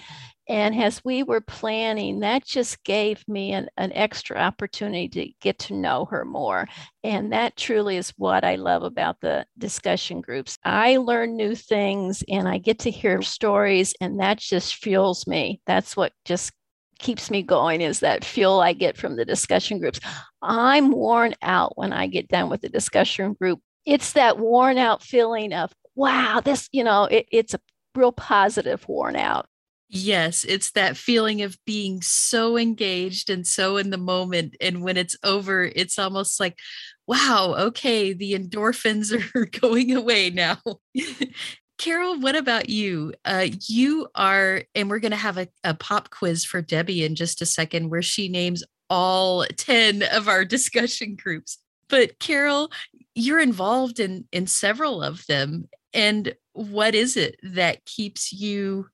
and 0.49 0.75
as 0.81 1.03
we 1.05 1.23
were 1.23 1.41
planning, 1.41 2.21
that 2.21 2.45
just 2.45 2.83
gave 2.85 3.27
me 3.27 3.53
an, 3.53 3.69
an 3.77 3.93
extra 3.93 4.37
opportunity 4.37 5.09
to 5.09 5.33
get 5.41 5.59
to 5.61 5.75
know 5.75 6.05
her 6.07 6.25
more. 6.25 6.67
And 7.03 7.33
that 7.33 7.57
truly 7.57 7.97
is 7.97 8.13
what 8.19 8.45
I 8.45 8.57
love 8.57 8.83
about 8.83 9.21
the 9.21 9.47
discussion 9.57 10.21
groups. 10.21 10.59
I 10.65 10.99
learn 10.99 11.37
new 11.37 11.55
things 11.55 12.23
and 12.29 12.47
I 12.47 12.59
get 12.59 12.81
to 12.81 12.91
hear 12.91 13.23
stories, 13.23 13.95
and 14.01 14.21
that 14.21 14.39
just 14.39 14.77
fuels 14.77 15.27
me. 15.27 15.61
That's 15.67 15.97
what 15.97 16.13
just 16.25 16.53
keeps 16.99 17.31
me 17.31 17.43
going 17.43 17.81
is 17.81 18.01
that 18.01 18.25
fuel 18.25 18.61
I 18.61 18.73
get 18.73 18.97
from 18.97 19.17
the 19.17 19.25
discussion 19.25 19.79
groups. 19.79 20.01
I'm 20.43 20.91
worn 20.91 21.35
out 21.43 21.77
when 21.77 21.93
I 21.93 22.07
get 22.07 22.29
done 22.29 22.51
with 22.51 22.61
the 22.61 22.69
discussion 22.69 23.33
group. 23.33 23.61
It's 23.87 24.13
that 24.13 24.39
worn 24.39 24.79
out 24.79 25.03
feeling 25.03 25.53
of, 25.53 25.73
wow, 25.95 26.41
this, 26.45 26.69
you 26.73 26.85
know, 26.85 27.05
it, 27.05 27.27
it's 27.33 27.55
a 27.55 27.61
real 27.95 28.13
positive 28.13 28.87
worn 28.89 29.17
out. 29.17 29.47
Yes, 29.89 30.45
it's 30.45 30.73
that 30.73 30.97
feeling 30.97 31.43
of 31.43 31.59
being 31.67 32.01
so 32.03 32.57
engaged 32.57 33.31
and 33.31 33.47
so 33.47 33.77
in 33.77 33.91
the 33.91 33.99
moment. 33.99 34.57
And 34.61 34.83
when 34.83 34.97
it's 34.97 35.17
over, 35.23 35.65
it's 35.65 35.99
almost 35.99 36.41
like, 36.41 36.59
wow, 37.07 37.55
okay, 37.59 38.13
the 38.13 38.33
endorphins 38.33 39.13
are 39.35 39.47
going 39.47 39.95
away 39.95 40.31
now. 40.31 40.59
Carol, 41.79 42.19
what 42.21 42.37
about 42.37 42.69
you? 42.69 43.13
Uh, 43.25 43.49
you 43.69 44.09
are, 44.15 44.63
and 44.75 44.89
we're 44.89 45.01
going 45.01 45.11
to 45.11 45.17
have 45.17 45.39
a, 45.39 45.49
a 45.65 45.75
pop 45.75 46.11
quiz 46.11 46.45
for 46.45 46.63
Debbie 46.63 47.05
in 47.05 47.15
just 47.15 47.43
a 47.43 47.47
second 47.47 47.91
where 47.91 48.03
she 48.03 48.29
names 48.29 48.63
all 48.89 49.45
10 49.45 50.03
of 50.13 50.29
our 50.29 50.45
discussion 50.45 51.17
groups. 51.17 51.59
But 51.89 52.19
Carol, 52.19 52.71
you're 53.15 53.41
involved 53.41 54.01
in 54.01 54.27
in 54.33 54.47
several 54.47 55.03
of 55.03 55.27
them. 55.27 55.69
And 55.93 56.35
what 56.53 56.95
is 56.95 57.17
it 57.17 57.37
that 57.43 57.85
keeps 57.85 58.33
you 58.33 58.87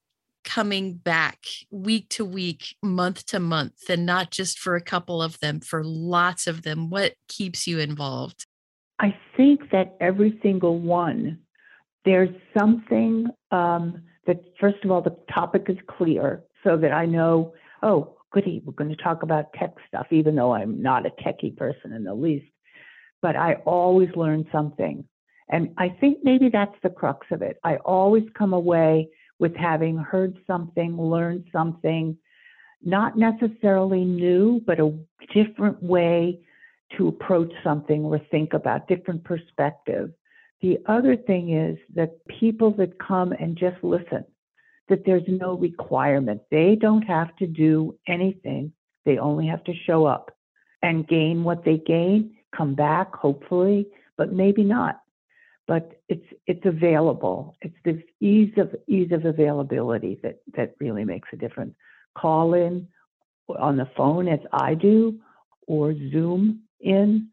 coming 0.44 0.94
back 0.94 1.38
week 1.70 2.08
to 2.10 2.24
week, 2.24 2.76
month 2.82 3.26
to 3.26 3.40
month, 3.40 3.88
and 3.88 4.06
not 4.06 4.30
just 4.30 4.58
for 4.58 4.76
a 4.76 4.80
couple 4.80 5.22
of 5.22 5.38
them, 5.40 5.60
for 5.60 5.84
lots 5.84 6.46
of 6.46 6.62
them? 6.62 6.90
What 6.90 7.14
keeps 7.28 7.66
you 7.66 7.78
involved? 7.78 8.46
I 8.98 9.16
think 9.36 9.70
that 9.72 9.96
every 10.00 10.38
single 10.42 10.78
one, 10.78 11.38
there's 12.04 12.34
something 12.58 13.26
um, 13.50 14.02
that, 14.26 14.40
first 14.60 14.84
of 14.84 14.90
all, 14.90 15.02
the 15.02 15.16
topic 15.32 15.66
is 15.68 15.78
clear 15.88 16.42
so 16.64 16.76
that 16.76 16.92
I 16.92 17.06
know, 17.06 17.54
oh, 17.82 18.16
goody, 18.32 18.62
we're 18.64 18.72
going 18.72 18.94
to 18.94 19.02
talk 19.02 19.22
about 19.22 19.52
tech 19.54 19.74
stuff, 19.88 20.06
even 20.10 20.34
though 20.34 20.52
I'm 20.52 20.82
not 20.82 21.06
a 21.06 21.10
techie 21.10 21.56
person 21.56 21.92
in 21.92 22.04
the 22.04 22.14
least. 22.14 22.46
But 23.22 23.36
I 23.36 23.54
always 23.64 24.08
learn 24.16 24.46
something. 24.52 25.04
And 25.48 25.74
I 25.78 25.88
think 25.88 26.18
maybe 26.22 26.48
that's 26.48 26.76
the 26.82 26.90
crux 26.90 27.26
of 27.32 27.42
it. 27.42 27.58
I 27.64 27.76
always 27.76 28.24
come 28.36 28.52
away 28.52 29.08
with 29.40 29.56
having 29.56 29.96
heard 29.96 30.38
something, 30.46 31.00
learned 31.00 31.44
something, 31.50 32.16
not 32.82 33.16
necessarily 33.16 34.04
new, 34.04 34.62
but 34.66 34.78
a 34.78 34.96
different 35.34 35.82
way 35.82 36.38
to 36.96 37.08
approach 37.08 37.52
something 37.64 38.04
or 38.04 38.20
think 38.30 38.52
about, 38.52 38.86
different 38.86 39.24
perspective. 39.24 40.10
The 40.60 40.78
other 40.86 41.16
thing 41.16 41.56
is 41.56 41.78
that 41.94 42.24
people 42.26 42.70
that 42.72 42.98
come 42.98 43.32
and 43.32 43.56
just 43.56 43.82
listen, 43.82 44.24
that 44.88 45.04
there's 45.06 45.26
no 45.26 45.54
requirement. 45.54 46.42
They 46.50 46.76
don't 46.78 47.02
have 47.02 47.34
to 47.36 47.46
do 47.46 47.96
anything. 48.06 48.72
They 49.06 49.18
only 49.18 49.46
have 49.46 49.64
to 49.64 49.72
show 49.86 50.04
up 50.04 50.30
and 50.82 51.08
gain 51.08 51.44
what 51.44 51.64
they 51.64 51.78
gain, 51.78 52.36
come 52.54 52.74
back, 52.74 53.14
hopefully, 53.14 53.86
but 54.18 54.32
maybe 54.32 54.64
not 54.64 55.00
but 55.70 56.02
it's 56.08 56.26
it's 56.48 56.66
available. 56.66 57.56
It's 57.62 57.76
this 57.84 58.02
ease 58.18 58.52
of 58.56 58.74
ease 58.88 59.12
of 59.12 59.24
availability 59.24 60.18
that 60.24 60.40
that 60.56 60.74
really 60.80 61.04
makes 61.04 61.28
a 61.32 61.36
difference. 61.36 61.76
Call 62.18 62.54
in 62.54 62.88
on 63.56 63.76
the 63.76 63.88
phone 63.96 64.26
as 64.26 64.40
I 64.52 64.74
do, 64.74 65.20
or 65.68 65.94
Zoom 65.94 66.62
in, 66.80 67.28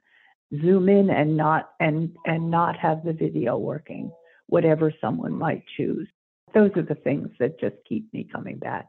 Zoom 0.61 0.87
in 0.87 1.09
and 1.09 1.35
not 1.35 1.71
and 1.79 2.15
and 2.27 2.51
not 2.51 2.77
have 2.77 3.03
the 3.03 3.11
video 3.11 3.57
working, 3.57 4.11
whatever 4.45 4.93
someone 5.01 5.33
might 5.33 5.63
choose. 5.75 6.07
Those 6.53 6.69
are 6.75 6.83
the 6.83 6.93
things 6.93 7.29
that 7.39 7.59
just 7.59 7.77
keep 7.89 8.13
me 8.13 8.29
coming 8.31 8.57
back. 8.57 8.85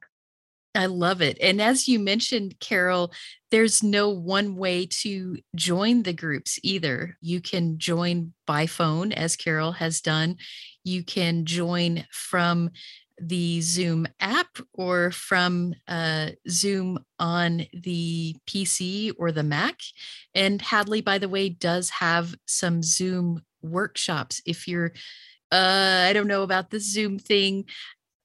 I 0.78 0.86
love 0.86 1.20
it. 1.20 1.38
And 1.40 1.60
as 1.60 1.88
you 1.88 1.98
mentioned, 1.98 2.60
Carol, 2.60 3.12
there's 3.50 3.82
no 3.82 4.10
one 4.10 4.54
way 4.54 4.86
to 5.02 5.38
join 5.56 6.04
the 6.04 6.12
groups 6.12 6.60
either. 6.62 7.16
You 7.20 7.40
can 7.40 7.80
join 7.80 8.32
by 8.46 8.66
phone, 8.66 9.10
as 9.10 9.34
Carol 9.34 9.72
has 9.72 10.00
done. 10.00 10.36
You 10.84 11.02
can 11.02 11.46
join 11.46 12.06
from 12.12 12.70
the 13.20 13.60
Zoom 13.60 14.06
app 14.20 14.58
or 14.72 15.10
from 15.10 15.74
uh, 15.88 16.28
Zoom 16.48 17.04
on 17.18 17.66
the 17.72 18.36
PC 18.46 19.12
or 19.18 19.32
the 19.32 19.42
Mac. 19.42 19.80
And 20.32 20.62
Hadley, 20.62 21.00
by 21.00 21.18
the 21.18 21.28
way, 21.28 21.48
does 21.48 21.90
have 21.90 22.36
some 22.46 22.84
Zoom 22.84 23.42
workshops. 23.62 24.40
If 24.46 24.68
you're 24.68 24.92
uh, 25.50 26.04
I 26.06 26.12
don't 26.12 26.28
know 26.28 26.42
about 26.42 26.70
the 26.70 26.78
Zoom 26.78 27.18
thing 27.18 27.64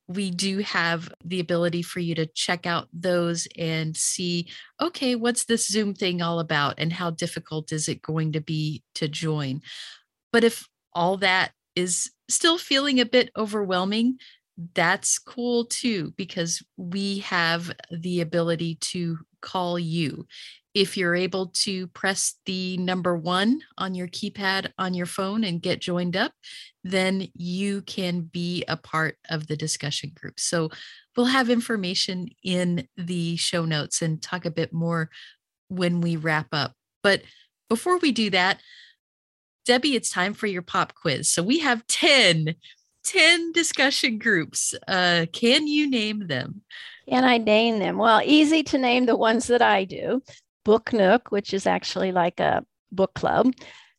we 0.08 0.32
do 0.32 0.60
have 0.60 1.12
the 1.24 1.40
ability 1.40 1.82
for 1.82 2.00
you 2.00 2.14
to 2.16 2.26
check 2.26 2.66
out 2.66 2.88
those 2.92 3.48
and 3.58 3.96
see 3.96 4.48
okay 4.82 5.16
what's 5.16 5.46
this 5.46 5.68
zoom 5.68 5.94
thing 5.94 6.22
all 6.22 6.40
about 6.40 6.76
and 6.78 6.92
how 6.92 7.10
difficult 7.10 7.72
is 7.72 7.88
it 7.88 8.02
going 8.02 8.32
to 8.34 8.42
be 8.42 8.84
to 8.96 9.08
join? 9.08 9.62
But 10.32 10.44
if 10.44 10.68
all 10.94 11.18
that 11.18 11.52
is 11.76 12.12
still 12.30 12.58
feeling 12.58 13.00
a 13.00 13.06
bit 13.06 13.30
overwhelming 13.38 14.18
that's 14.76 15.18
cool 15.18 15.66
too 15.66 16.14
because 16.16 16.62
we 16.78 17.20
have 17.20 17.72
the 17.90 18.22
ability 18.22 18.76
to 18.76 19.18
call 19.42 19.80
you 19.80 20.26
if 20.74 20.98
you're 20.98 21.16
able 21.16 21.48
to 21.48 21.88
press 21.88 22.36
the 22.46 22.78
number 22.78 23.16
one 23.16 23.62
on 23.78 23.94
your 23.94 24.08
keypad 24.08 24.72
on 24.78 24.94
your 24.94 25.06
phone 25.06 25.44
and 25.44 25.62
get 25.62 25.80
joined 25.80 26.18
up, 26.18 26.32
then 26.84 27.28
you 27.36 27.82
can 27.84 28.22
be 28.22 28.64
a 28.68 28.76
part 28.76 29.18
of 29.30 29.48
the 29.48 29.56
discussion 29.56 30.12
group. 30.16 30.40
So 30.40 30.70
we'll 31.16 31.28
have 31.28 31.50
information 31.50 32.30
in 32.44 32.88
the 32.98 33.36
show 33.36 33.66
notes 33.66 34.02
and 34.02 34.22
talk 34.22 34.46
a 34.46 34.52
bit 34.52 34.74
more 34.74 35.10
when 35.68 36.02
we 36.02 36.16
wrap 36.16 36.48
up. 36.52 36.74
But 37.04 37.22
before 37.70 37.98
we 38.00 38.12
do 38.12 38.30
that, 38.32 38.60
Debbie, 39.66 39.96
it's 39.96 40.10
time 40.10 40.34
for 40.34 40.48
your 40.48 40.62
pop 40.62 40.94
quiz. 40.96 41.30
So 41.30 41.44
we 41.44 41.60
have 41.60 41.86
10, 41.88 42.56
10 43.06 43.52
discussion 43.52 44.18
groups. 44.18 44.74
Uh, 44.88 45.28
can 45.32 45.68
you 45.68 45.90
name 45.90 46.28
them? 46.28 46.62
Can 47.08 47.24
I 47.24 47.38
name 47.38 47.80
them? 47.80 47.98
Well, 47.98 48.22
easy 48.24 48.64
to 48.64 48.78
name 48.78 49.06
the 49.06 49.16
ones 49.16 49.48
that 49.48 49.62
I 49.62 49.84
do. 49.84 50.22
Book 50.64 50.94
Nook, 50.94 51.32
which 51.32 51.54
is 51.54 51.68
actually 51.68 52.12
like 52.12 52.40
a 52.40 52.66
book 52.92 53.14
club. 53.14 53.52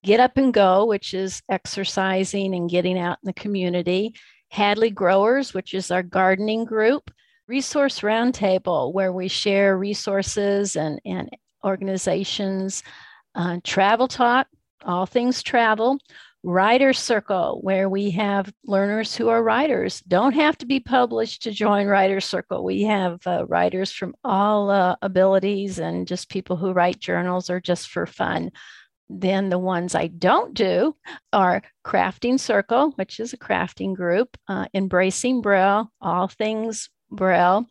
Get 0.03 0.21
Up 0.21 0.37
and 0.37 0.53
Go, 0.53 0.85
which 0.85 1.15
is 1.15 1.43
exercising 1.49 2.55
and 2.55 2.69
getting 2.69 2.99
out 2.99 3.19
in 3.23 3.27
the 3.27 3.33
community. 3.33 4.15
Hadley 4.51 4.91
Growers, 4.91 5.55
which 5.55 5.75
is 5.75 5.91
our 5.91 6.03
gardening 6.03 6.65
group. 6.65 7.11
Resource 7.47 8.01
Roundtable, 8.01 8.93
where 8.93 9.13
we 9.13 9.29
share 9.29 9.77
resources 9.77 10.77
and, 10.77 11.01
and 11.05 11.31
organizations. 11.65 12.83
Uh, 13.35 13.59
travel 13.65 14.09
Talk, 14.09 14.47
all 14.85 15.07
things 15.07 15.43
travel. 15.43 15.99
Writer 16.47 16.93
Circle, 16.93 17.61
where 17.63 17.89
we 17.89 18.11
have 18.11 18.53
learners 18.67 19.17
who 19.17 19.31
are 19.31 19.43
writers. 19.43 20.01
Don't 20.03 20.35
have 20.35 20.59
to 20.59 20.67
be 20.67 20.79
published 20.79 21.43
to 21.43 21.51
join 21.51 21.87
Writer 21.87 22.21
Circle. 22.21 22.63
We 22.63 22.83
have 22.83 23.27
uh, 23.27 23.47
writers 23.47 23.91
from 23.91 24.15
all 24.23 24.71
uh, 24.71 24.97
abilities 25.01 25.79
and 25.79 26.07
just 26.07 26.29
people 26.29 26.57
who 26.57 26.73
write 26.73 27.01
journals 27.01 27.49
or 27.49 27.61
just 27.61 27.89
for 27.89 28.05
fun. 28.05 28.51
Then 29.09 29.49
the 29.49 29.59
ones 29.59 29.95
I 29.95 30.09
don't 30.09 30.53
do 30.53 30.95
are 31.33 31.63
Crafting 31.83 32.39
Circle, 32.39 32.93
which 32.97 33.21
is 33.21 33.33
a 33.33 33.39
crafting 33.39 33.95
group, 33.95 34.37
uh, 34.47 34.67
Embracing 34.75 35.41
Braille, 35.41 35.91
all 36.03 36.29
things 36.29 36.91
Braille. 37.11 37.65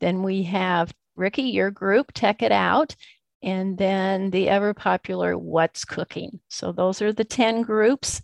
Then 0.00 0.22
we 0.22 0.42
have 0.42 0.92
Ricky, 1.16 1.44
your 1.44 1.70
group, 1.70 2.12
Tech 2.12 2.42
It 2.42 2.52
Out, 2.52 2.94
and 3.42 3.78
then 3.78 4.30
the 4.30 4.48
ever 4.48 4.74
popular 4.74 5.36
What's 5.36 5.84
Cooking. 5.84 6.40
So 6.48 6.72
those 6.72 7.00
are 7.02 7.12
the 7.12 7.24
10 7.24 7.62
groups. 7.62 8.22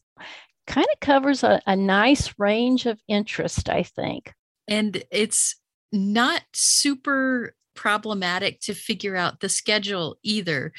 Kind 0.66 0.86
of 0.92 1.00
covers 1.00 1.44
a, 1.44 1.60
a 1.66 1.76
nice 1.76 2.34
range 2.38 2.86
of 2.86 2.98
interest, 3.06 3.68
I 3.68 3.82
think. 3.82 4.32
And 4.66 5.04
it's 5.10 5.56
not 5.92 6.42
super 6.52 7.54
problematic 7.74 8.60
to 8.60 8.74
figure 8.74 9.16
out 9.16 9.40
the 9.40 9.48
schedule 9.48 10.16
either. 10.22 10.72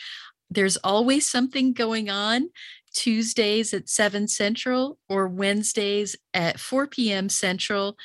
There's 0.50 0.78
always 0.78 1.30
something 1.30 1.74
going 1.74 2.10
on. 2.10 2.50
Tuesdays 2.94 3.74
at 3.74 3.90
7 3.90 4.28
Central 4.28 4.98
or 5.10 5.28
Wednesdays 5.28 6.16
at 6.34 6.60
4 6.60 6.88
p.m. 6.88 7.28
Central. 7.30 7.98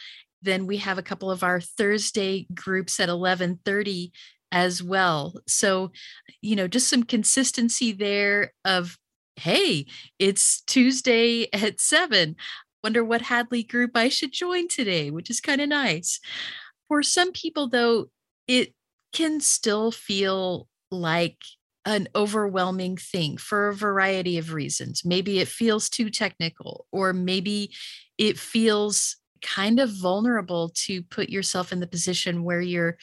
Then 0.43 0.67
we 0.67 0.79
have 0.79 0.99
a 0.99 1.03
couple 1.03 1.31
of 1.31 1.45
our 1.45 1.61
Thursday 1.61 2.47
groups 2.53 2.99
at 2.99 3.09
11:30 3.09 4.11
as 4.53 4.83
well. 4.83 5.35
So, 5.47 5.93
you 6.41 6.57
know, 6.57 6.69
just 6.69 6.89
some 6.89 7.03
consistency 7.03 7.93
there 7.93 8.53
of, 8.65 8.99
hey, 9.37 9.87
it's 10.19 10.63
Tuesday 10.63 11.49
at 11.53 11.81
seven. 11.81 12.37
Wonder 12.83 13.05
what 13.05 13.23
Hadley 13.23 13.63
group 13.63 13.93
I 13.95 14.09
should 14.09 14.33
join 14.33 14.69
today, 14.69 15.11
which 15.11 15.31
is 15.31 15.41
kind 15.41 15.61
of 15.61 15.69
nice. 15.69 16.19
For 16.89 17.03
some 17.03 17.33
people, 17.33 17.69
though, 17.69 18.07
it 18.49 18.75
can 19.13 19.41
still 19.41 19.91
feel 19.91 20.67
like 20.91 21.37
an 21.85 22.09
overwhelming 22.15 22.97
thing 22.97 23.37
for 23.37 23.69
a 23.69 23.75
variety 23.75 24.39
of 24.39 24.53
reasons. 24.53 25.05
Maybe 25.05 25.39
it 25.41 25.49
feels 25.49 25.89
too 25.89 26.11
technical, 26.11 26.87
or 26.93 27.13
maybe 27.13 27.73
it 28.19 28.39
feels 28.39 29.17
kind 29.43 29.81
of 29.81 29.91
vulnerable 29.91 30.71
to 30.75 31.03
put 31.05 31.31
yourself 31.31 31.73
in 31.73 31.81
the 31.81 31.87
position 31.87 32.45
where 32.45 32.61
you're 32.61 32.99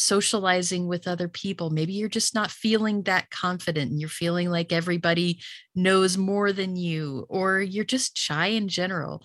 socializing 0.00 0.86
with 0.86 1.06
other 1.06 1.28
people. 1.28 1.70
Maybe 1.70 1.92
you're 1.92 2.08
just 2.08 2.34
not 2.34 2.50
feeling 2.50 3.02
that 3.02 3.30
confident 3.30 3.90
and 3.90 4.00
you're 4.00 4.08
feeling 4.08 4.50
like 4.50 4.72
everybody 4.72 5.40
knows 5.74 6.16
more 6.16 6.52
than 6.52 6.76
you, 6.76 7.26
or 7.28 7.60
you're 7.60 7.84
just 7.84 8.18
shy 8.18 8.46
in 8.46 8.68
general. 8.68 9.24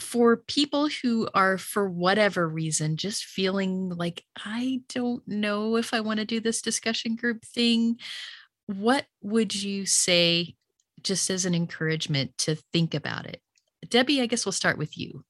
For 0.00 0.36
people 0.36 0.88
who 0.88 1.28
are, 1.34 1.56
for 1.56 1.88
whatever 1.88 2.48
reason, 2.48 2.96
just 2.96 3.24
feeling 3.24 3.90
like, 3.90 4.24
I 4.36 4.80
don't 4.88 5.22
know 5.28 5.76
if 5.76 5.94
I 5.94 6.00
want 6.00 6.18
to 6.18 6.24
do 6.24 6.40
this 6.40 6.62
discussion 6.62 7.14
group 7.14 7.44
thing, 7.44 7.98
what 8.66 9.06
would 9.22 9.54
you 9.54 9.86
say, 9.86 10.56
just 11.02 11.30
as 11.30 11.44
an 11.44 11.54
encouragement 11.54 12.36
to 12.38 12.56
think 12.72 12.94
about 12.94 13.26
it? 13.26 13.40
Debbie, 13.88 14.20
I 14.20 14.26
guess 14.26 14.44
we'll 14.44 14.52
start 14.52 14.78
with 14.78 14.98
you. 14.98 15.24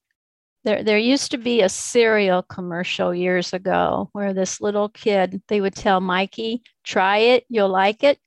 There, 0.64 0.82
there 0.82 0.98
used 0.98 1.30
to 1.32 1.38
be 1.38 1.60
a 1.60 1.68
cereal 1.68 2.42
commercial 2.42 3.14
years 3.14 3.52
ago 3.52 4.08
where 4.12 4.32
this 4.32 4.60
little 4.60 4.88
kid, 4.88 5.42
they 5.48 5.60
would 5.60 5.74
tell 5.74 6.00
Mikey, 6.00 6.62
try 6.82 7.18
it, 7.18 7.44
you'll 7.48 7.68
like 7.68 8.02
it. 8.02 8.18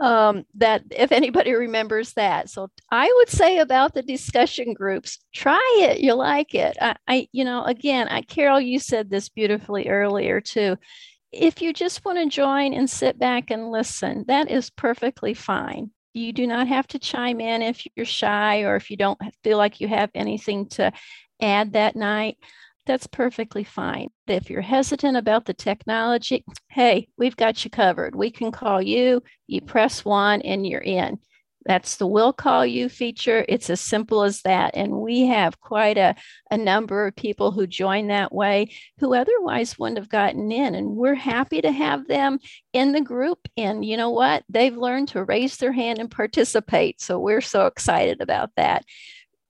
Um, 0.00 0.44
that 0.54 0.82
if 0.90 1.12
anybody 1.12 1.52
remembers 1.54 2.14
that. 2.14 2.50
So 2.50 2.68
I 2.90 3.12
would 3.18 3.28
say 3.28 3.58
about 3.58 3.94
the 3.94 4.02
discussion 4.02 4.72
groups, 4.72 5.18
try 5.32 5.78
it, 5.82 6.00
you'll 6.00 6.18
like 6.18 6.54
it. 6.54 6.76
I, 6.80 6.96
I 7.06 7.28
you 7.32 7.44
know, 7.44 7.64
again, 7.64 8.08
I 8.08 8.22
Carol, 8.22 8.60
you 8.60 8.80
said 8.80 9.08
this 9.08 9.28
beautifully 9.28 9.88
earlier 9.88 10.40
too. 10.40 10.76
If 11.30 11.62
you 11.62 11.72
just 11.72 12.04
want 12.04 12.18
to 12.18 12.26
join 12.26 12.74
and 12.74 12.90
sit 12.90 13.18
back 13.18 13.50
and 13.50 13.70
listen, 13.70 14.24
that 14.26 14.50
is 14.50 14.70
perfectly 14.70 15.34
fine. 15.34 15.92
You 16.12 16.32
do 16.32 16.46
not 16.46 16.68
have 16.68 16.86
to 16.88 16.98
chime 16.98 17.40
in 17.40 17.62
if 17.62 17.86
you're 17.94 18.06
shy 18.06 18.62
or 18.62 18.76
if 18.76 18.90
you 18.90 18.96
don't 18.96 19.20
feel 19.44 19.58
like 19.58 19.80
you 19.80 19.88
have 19.88 20.10
anything 20.14 20.66
to 20.70 20.92
add 21.40 21.72
that 21.72 21.96
night. 21.96 22.36
That's 22.86 23.06
perfectly 23.06 23.62
fine. 23.62 24.08
If 24.26 24.50
you're 24.50 24.62
hesitant 24.62 25.16
about 25.16 25.44
the 25.44 25.54
technology, 25.54 26.44
hey, 26.68 27.08
we've 27.16 27.36
got 27.36 27.64
you 27.64 27.70
covered. 27.70 28.16
We 28.16 28.30
can 28.30 28.50
call 28.50 28.82
you, 28.82 29.22
you 29.46 29.60
press 29.60 30.04
one, 30.04 30.42
and 30.42 30.66
you're 30.66 30.80
in. 30.80 31.18
That's 31.66 31.96
the 31.96 32.06
We'll 32.06 32.32
Call 32.32 32.64
You 32.64 32.88
feature. 32.88 33.44
It's 33.48 33.68
as 33.68 33.80
simple 33.80 34.22
as 34.22 34.42
that. 34.42 34.74
And 34.74 34.92
we 34.92 35.26
have 35.26 35.60
quite 35.60 35.98
a, 35.98 36.14
a 36.50 36.56
number 36.56 37.06
of 37.06 37.16
people 37.16 37.50
who 37.50 37.66
join 37.66 38.08
that 38.08 38.32
way 38.32 38.72
who 38.98 39.14
otherwise 39.14 39.78
wouldn't 39.78 39.98
have 39.98 40.08
gotten 40.08 40.50
in. 40.50 40.74
And 40.74 40.96
we're 40.96 41.14
happy 41.14 41.60
to 41.60 41.70
have 41.70 42.08
them 42.08 42.38
in 42.72 42.92
the 42.92 43.02
group. 43.02 43.38
And 43.56 43.84
you 43.84 43.96
know 43.96 44.10
what? 44.10 44.42
They've 44.48 44.76
learned 44.76 45.08
to 45.08 45.24
raise 45.24 45.58
their 45.58 45.72
hand 45.72 45.98
and 45.98 46.10
participate. 46.10 47.00
So 47.00 47.18
we're 47.18 47.42
so 47.42 47.66
excited 47.66 48.20
about 48.20 48.50
that 48.56 48.84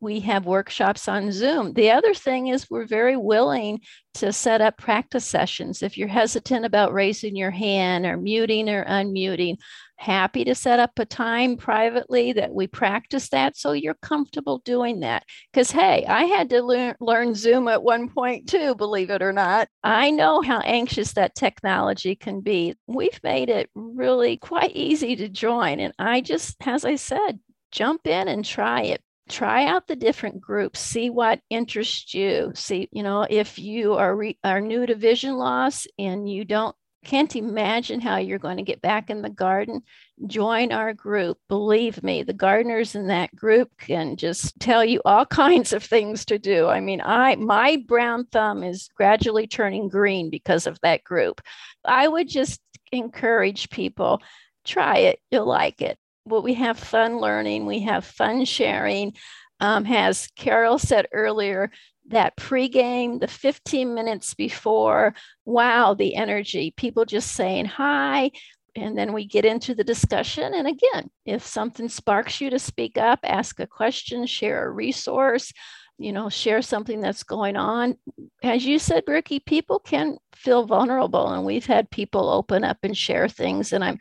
we 0.00 0.20
have 0.20 0.46
workshops 0.46 1.08
on 1.08 1.30
Zoom. 1.30 1.74
The 1.74 1.90
other 1.90 2.14
thing 2.14 2.48
is 2.48 2.70
we're 2.70 2.86
very 2.86 3.16
willing 3.16 3.80
to 4.14 4.32
set 4.32 4.62
up 4.62 4.78
practice 4.78 5.26
sessions. 5.26 5.82
If 5.82 5.98
you're 5.98 6.08
hesitant 6.08 6.64
about 6.64 6.94
raising 6.94 7.36
your 7.36 7.50
hand 7.50 8.06
or 8.06 8.16
muting 8.16 8.68
or 8.68 8.84
unmuting, 8.84 9.58
happy 10.00 10.44
to 10.44 10.54
set 10.54 10.80
up 10.80 10.98
a 10.98 11.04
time 11.04 11.56
privately 11.56 12.32
that 12.32 12.52
we 12.52 12.66
practice 12.66 13.28
that 13.28 13.54
so 13.54 13.72
you're 13.72 13.98
comfortable 14.00 14.62
doing 14.64 15.00
that. 15.00 15.24
Because, 15.52 15.70
hey, 15.70 16.06
I 16.06 16.24
had 16.24 16.48
to 16.50 16.62
learn, 16.62 16.94
learn 17.00 17.34
Zoom 17.34 17.68
at 17.68 17.82
one 17.82 18.08
point 18.08 18.48
too, 18.48 18.74
believe 18.74 19.10
it 19.10 19.20
or 19.20 19.32
not. 19.32 19.68
I 19.84 20.10
know 20.10 20.40
how 20.40 20.60
anxious 20.60 21.12
that 21.12 21.34
technology 21.34 22.16
can 22.16 22.40
be. 22.40 22.76
We've 22.86 23.20
made 23.22 23.50
it 23.50 23.68
really 23.74 24.38
quite 24.38 24.72
easy 24.74 25.16
to 25.16 25.28
join. 25.28 25.80
And 25.80 25.92
I 25.98 26.22
just, 26.22 26.56
as 26.66 26.86
I 26.86 26.96
said, 26.96 27.38
jump 27.70 28.06
in 28.06 28.26
and 28.26 28.44
try 28.44 28.82
it 28.82 29.02
try 29.28 29.66
out 29.66 29.86
the 29.86 29.94
different 29.94 30.40
groups 30.40 30.80
see 30.80 31.08
what 31.08 31.38
interests 31.50 32.12
you 32.14 32.50
see 32.56 32.88
you 32.90 33.04
know 33.04 33.24
if 33.30 33.60
you 33.60 33.94
are 33.94 34.16
re- 34.16 34.38
are 34.42 34.60
new 34.60 34.84
to 34.84 34.96
vision 34.96 35.36
loss 35.36 35.86
and 36.00 36.28
you 36.28 36.44
don't 36.44 36.74
can't 37.04 37.34
imagine 37.34 38.00
how 38.00 38.16
you're 38.16 38.38
going 38.38 38.58
to 38.58 38.62
get 38.62 38.82
back 38.82 39.10
in 39.10 39.22
the 39.22 39.30
garden. 39.30 39.82
Join 40.26 40.72
our 40.72 40.92
group. 40.92 41.38
Believe 41.48 42.02
me 42.02 42.22
the 42.22 42.32
gardeners 42.32 42.94
in 42.94 43.06
that 43.06 43.34
group 43.34 43.70
can 43.78 44.16
just 44.16 44.58
tell 44.60 44.84
you 44.84 45.00
all 45.04 45.24
kinds 45.44 45.72
of 45.72 45.82
things 45.82 46.24
to 46.26 46.38
do. 46.38 46.66
I 46.66 46.80
mean 46.80 47.00
i 47.00 47.36
my 47.36 47.82
brown 47.86 48.26
thumb 48.26 48.62
is 48.62 48.90
gradually 48.94 49.46
turning 49.46 49.88
green 49.88 50.30
because 50.30 50.66
of 50.66 50.78
that 50.82 51.04
group. 51.04 51.40
I 51.84 52.06
would 52.06 52.28
just 52.28 52.60
encourage 52.92 53.70
people 53.70 54.22
try 54.64 54.98
it. 54.98 55.20
You'll 55.30 55.46
like 55.46 55.80
it. 55.80 55.98
Well, 56.26 56.42
we 56.42 56.54
have 56.54 56.78
fun 56.78 57.18
learning, 57.18 57.66
we 57.66 57.80
have 57.80 58.04
fun 58.04 58.44
sharing. 58.44 59.14
Um, 59.58 59.84
as 59.86 60.28
Carol 60.36 60.78
said 60.78 61.06
earlier, 61.12 61.70
that 62.10 62.36
pregame, 62.36 63.20
the 63.20 63.28
15 63.28 63.94
minutes 63.94 64.34
before, 64.34 65.14
wow, 65.44 65.94
the 65.94 66.14
energy, 66.14 66.72
people 66.76 67.04
just 67.04 67.32
saying 67.32 67.66
hi. 67.66 68.30
And 68.76 68.96
then 68.96 69.12
we 69.12 69.26
get 69.26 69.44
into 69.44 69.74
the 69.74 69.82
discussion. 69.82 70.54
And 70.54 70.68
again, 70.68 71.10
if 71.24 71.44
something 71.44 71.88
sparks 71.88 72.40
you 72.40 72.50
to 72.50 72.58
speak 72.58 72.96
up, 72.98 73.20
ask 73.24 73.58
a 73.58 73.66
question, 73.66 74.26
share 74.26 74.64
a 74.64 74.70
resource, 74.70 75.52
you 75.98 76.12
know, 76.12 76.28
share 76.28 76.62
something 76.62 77.00
that's 77.00 77.24
going 77.24 77.56
on. 77.56 77.96
As 78.42 78.64
you 78.64 78.78
said, 78.78 79.04
Ricky, 79.06 79.40
people 79.40 79.80
can 79.80 80.18
feel 80.34 80.64
vulnerable, 80.64 81.28
and 81.28 81.44
we've 81.44 81.66
had 81.66 81.90
people 81.90 82.30
open 82.30 82.64
up 82.64 82.78
and 82.82 82.96
share 82.96 83.28
things. 83.28 83.72
And 83.72 83.84
I'm, 83.84 83.98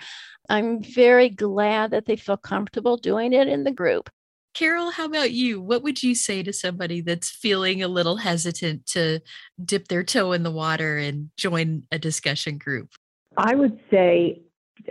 I'm 0.47 0.81
very 0.81 1.29
glad 1.29 1.91
that 1.91 2.05
they 2.05 2.15
feel 2.15 2.37
comfortable 2.37 2.97
doing 2.97 3.33
it 3.33 3.47
in 3.47 3.63
the 3.63 3.71
group. 3.71 4.09
Carol, 4.53 4.91
how 4.91 5.05
about 5.05 5.31
you? 5.31 5.61
What 5.61 5.83
would 5.83 6.01
you 6.01 6.15
say 6.15 6.43
to 6.43 6.51
somebody 6.51 7.01
that's 7.01 7.29
feeling 7.29 7.83
a 7.83 7.87
little 7.87 8.17
hesitant 8.17 8.85
to 8.87 9.21
dip 9.63 9.87
their 9.87 10.03
toe 10.03 10.31
in 10.31 10.43
the 10.43 10.51
water 10.51 10.97
and 10.97 11.29
join 11.37 11.83
a 11.91 11.99
discussion 11.99 12.57
group? 12.57 12.89
I 13.37 13.55
would 13.55 13.79
say, 13.91 14.41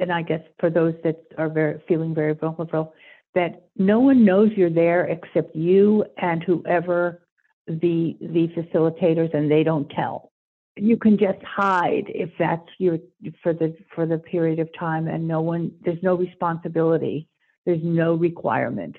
and 0.00 0.12
I 0.12 0.22
guess 0.22 0.42
for 0.60 0.70
those 0.70 0.94
that 1.04 1.20
are 1.36 1.48
very 1.48 1.82
feeling 1.88 2.14
very 2.14 2.34
vulnerable, 2.34 2.94
that 3.34 3.68
no 3.76 4.00
one 4.00 4.24
knows 4.24 4.50
you're 4.56 4.70
there 4.70 5.04
except 5.06 5.54
you 5.54 6.04
and 6.16 6.42
whoever 6.42 7.22
the 7.66 8.16
the 8.20 8.48
facilitators, 8.56 9.34
and 9.34 9.50
they 9.50 9.62
don't 9.62 9.90
tell. 9.90 10.32
You 10.76 10.96
can 10.96 11.18
just 11.18 11.42
hide 11.44 12.04
if 12.08 12.30
that's 12.38 12.68
your 12.78 12.98
for 13.42 13.52
the 13.52 13.76
for 13.94 14.06
the 14.06 14.18
period 14.18 14.60
of 14.60 14.70
time, 14.78 15.08
and 15.08 15.28
no 15.28 15.42
one 15.42 15.72
there's 15.84 16.02
no 16.02 16.14
responsibility, 16.14 17.28
there's 17.66 17.82
no 17.82 18.14
requirement 18.14 18.96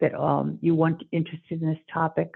that 0.00 0.14
um, 0.14 0.58
you 0.60 0.74
want 0.74 1.02
interested 1.12 1.62
in 1.62 1.68
this 1.68 1.78
topic 1.92 2.34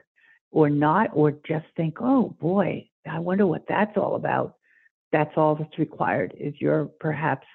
or 0.51 0.71
not, 0.71 1.11
or 1.13 1.33
just 1.47 1.67
think, 1.77 1.99
oh 2.01 2.35
boy, 2.41 2.89
I 3.11 3.19
wonder 3.19 3.47
what 3.47 3.65
that's 3.69 3.97
all 3.97 4.15
about. 4.15 4.55
That's 5.13 5.33
all 5.37 5.55
that's 5.55 5.79
required 5.79 6.35
is 6.39 6.55
your 6.61 6.87
perhaps 7.01 7.47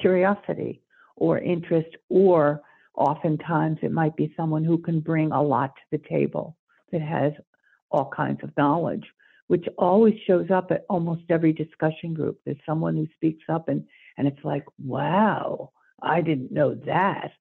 curiosity 0.00 0.82
or 1.16 1.38
interest, 1.38 1.88
or 2.08 2.60
oftentimes 2.94 3.78
it 3.82 3.92
might 3.92 4.16
be 4.16 4.34
someone 4.36 4.64
who 4.64 4.78
can 4.78 5.00
bring 5.00 5.32
a 5.32 5.42
lot 5.42 5.74
to 5.76 5.98
the 5.98 6.08
table 6.08 6.56
that 6.92 7.00
has 7.00 7.32
all 7.90 8.10
kinds 8.14 8.40
of 8.42 8.56
knowledge, 8.56 9.04
which 9.46 9.66
always 9.78 10.14
shows 10.26 10.50
up 10.50 10.70
at 10.70 10.84
almost 10.88 11.22
every 11.30 11.52
discussion 11.52 12.14
group. 12.14 12.38
There's 12.44 12.56
someone 12.66 12.96
who 12.96 13.06
speaks 13.14 13.44
up 13.48 13.68
and, 13.68 13.84
and 14.18 14.26
it's 14.26 14.44
like, 14.44 14.64
wow, 14.82 15.70
I 16.02 16.20
didn't 16.20 16.52
know 16.52 16.74
that. 16.86 17.32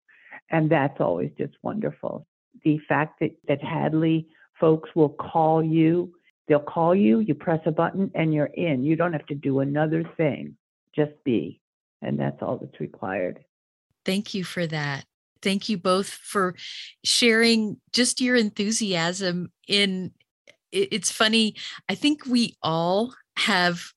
And 0.49 0.69
that's 0.69 0.99
always 0.99 1.31
just 1.38 1.53
wonderful. 1.62 2.27
The 2.63 2.79
fact 2.88 3.19
that, 3.19 3.31
that 3.47 3.63
Hadley 3.63 4.27
folks 4.60 4.89
will 4.95 5.10
call 5.10 5.63
you, 5.63 6.13
they'll 6.47 6.60
call 6.60 6.95
you, 6.95 7.19
you 7.19 7.34
press 7.34 7.60
a 7.65 7.71
button, 7.71 8.12
and 8.15 8.34
you're 8.34 8.45
in. 8.45 8.84
You 8.84 8.95
don't 8.95 9.13
have 9.13 9.25
to 9.27 9.36
do 9.36 9.60
another 9.60 10.03
thing, 10.17 10.55
just 10.95 11.12
be. 11.23 11.60
And 12.01 12.19
that's 12.19 12.41
all 12.41 12.58
that's 12.58 12.79
required. 12.79 13.43
Thank 14.05 14.34
you 14.34 14.43
for 14.43 14.67
that. 14.67 15.05
Thank 15.41 15.69
you 15.69 15.77
both 15.77 16.10
for 16.10 16.55
sharing 17.03 17.77
just 17.93 18.21
your 18.21 18.36
enthusiasm 18.36 19.51
in 19.67 20.12
it's 20.71 21.12
funny. 21.12 21.55
I 21.88 21.95
think 21.95 22.25
we 22.25 22.58
all 22.62 23.13
have 23.38 23.93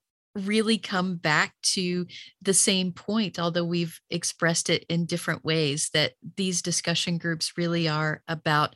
really 0.47 0.79
come 0.79 1.17
back 1.17 1.55
to 1.63 2.07
the 2.43 2.55
same 2.55 2.93
point, 2.93 3.39
although 3.39 3.65
we've 3.65 4.01
expressed 4.11 4.71
it 4.71 4.85
in 4.89 5.07
different 5.07 5.45
ways, 5.45 5.91
that 5.95 6.13
these 6.37 6.63
discussion 6.63 7.19
groups 7.19 7.53
really 7.57 7.89
are 7.89 8.23
about 8.29 8.75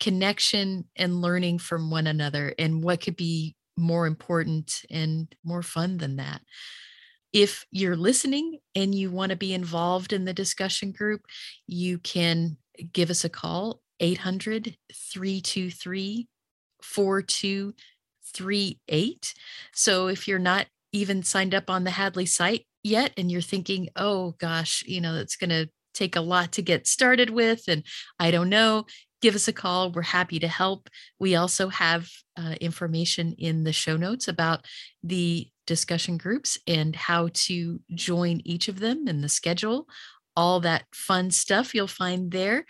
connection 0.00 0.84
and 0.96 1.20
learning 1.20 1.58
from 1.58 1.90
one 1.90 2.06
another. 2.06 2.54
And 2.58 2.82
what 2.82 3.00
could 3.00 3.16
be 3.16 3.54
more 3.76 4.06
important 4.06 4.82
and 4.90 5.34
more 5.44 5.62
fun 5.62 5.98
than 5.98 6.16
that? 6.16 6.42
If 7.32 7.64
you're 7.70 7.96
listening 7.96 8.58
and 8.74 8.94
you 8.94 9.10
want 9.10 9.30
to 9.30 9.36
be 9.36 9.54
involved 9.54 10.12
in 10.12 10.24
the 10.24 10.34
discussion 10.34 10.92
group, 10.92 11.22
you 11.66 11.98
can 11.98 12.58
give 12.92 13.10
us 13.10 13.24
a 13.24 13.28
call 13.28 13.80
800 14.00 14.76
323 14.92 16.28
4238. 16.82 19.34
So 19.72 20.08
if 20.08 20.28
you're 20.28 20.38
not 20.38 20.66
even 20.92 21.22
signed 21.22 21.54
up 21.54 21.70
on 21.70 21.84
the 21.84 21.90
Hadley 21.90 22.26
site 22.26 22.66
yet 22.82 23.12
and 23.16 23.30
you're 23.30 23.40
thinking, 23.40 23.88
oh 23.96 24.34
gosh, 24.38 24.82
you 24.86 25.00
know, 25.00 25.16
it's 25.16 25.36
going 25.36 25.50
to 25.50 25.68
take 25.94 26.16
a 26.16 26.20
lot 26.20 26.52
to 26.52 26.62
get 26.62 26.86
started 26.86 27.30
with, 27.30 27.62
and 27.68 27.84
I 28.18 28.30
don't 28.30 28.48
know, 28.48 28.86
give 29.20 29.34
us 29.34 29.48
a 29.48 29.52
call. 29.52 29.92
We're 29.92 30.02
happy 30.02 30.38
to 30.40 30.48
help. 30.48 30.88
We 31.18 31.36
also 31.36 31.68
have 31.68 32.08
uh, 32.36 32.54
information 32.60 33.34
in 33.38 33.64
the 33.64 33.72
show 33.72 33.96
notes 33.96 34.26
about 34.26 34.66
the 35.02 35.48
discussion 35.66 36.16
groups 36.16 36.58
and 36.66 36.96
how 36.96 37.28
to 37.32 37.80
join 37.94 38.40
each 38.44 38.68
of 38.68 38.80
them 38.80 39.06
and 39.06 39.22
the 39.22 39.28
schedule. 39.28 39.86
All 40.34 40.60
that 40.60 40.84
fun 40.92 41.30
stuff 41.30 41.74
you'll 41.74 41.86
find 41.86 42.30
there. 42.30 42.64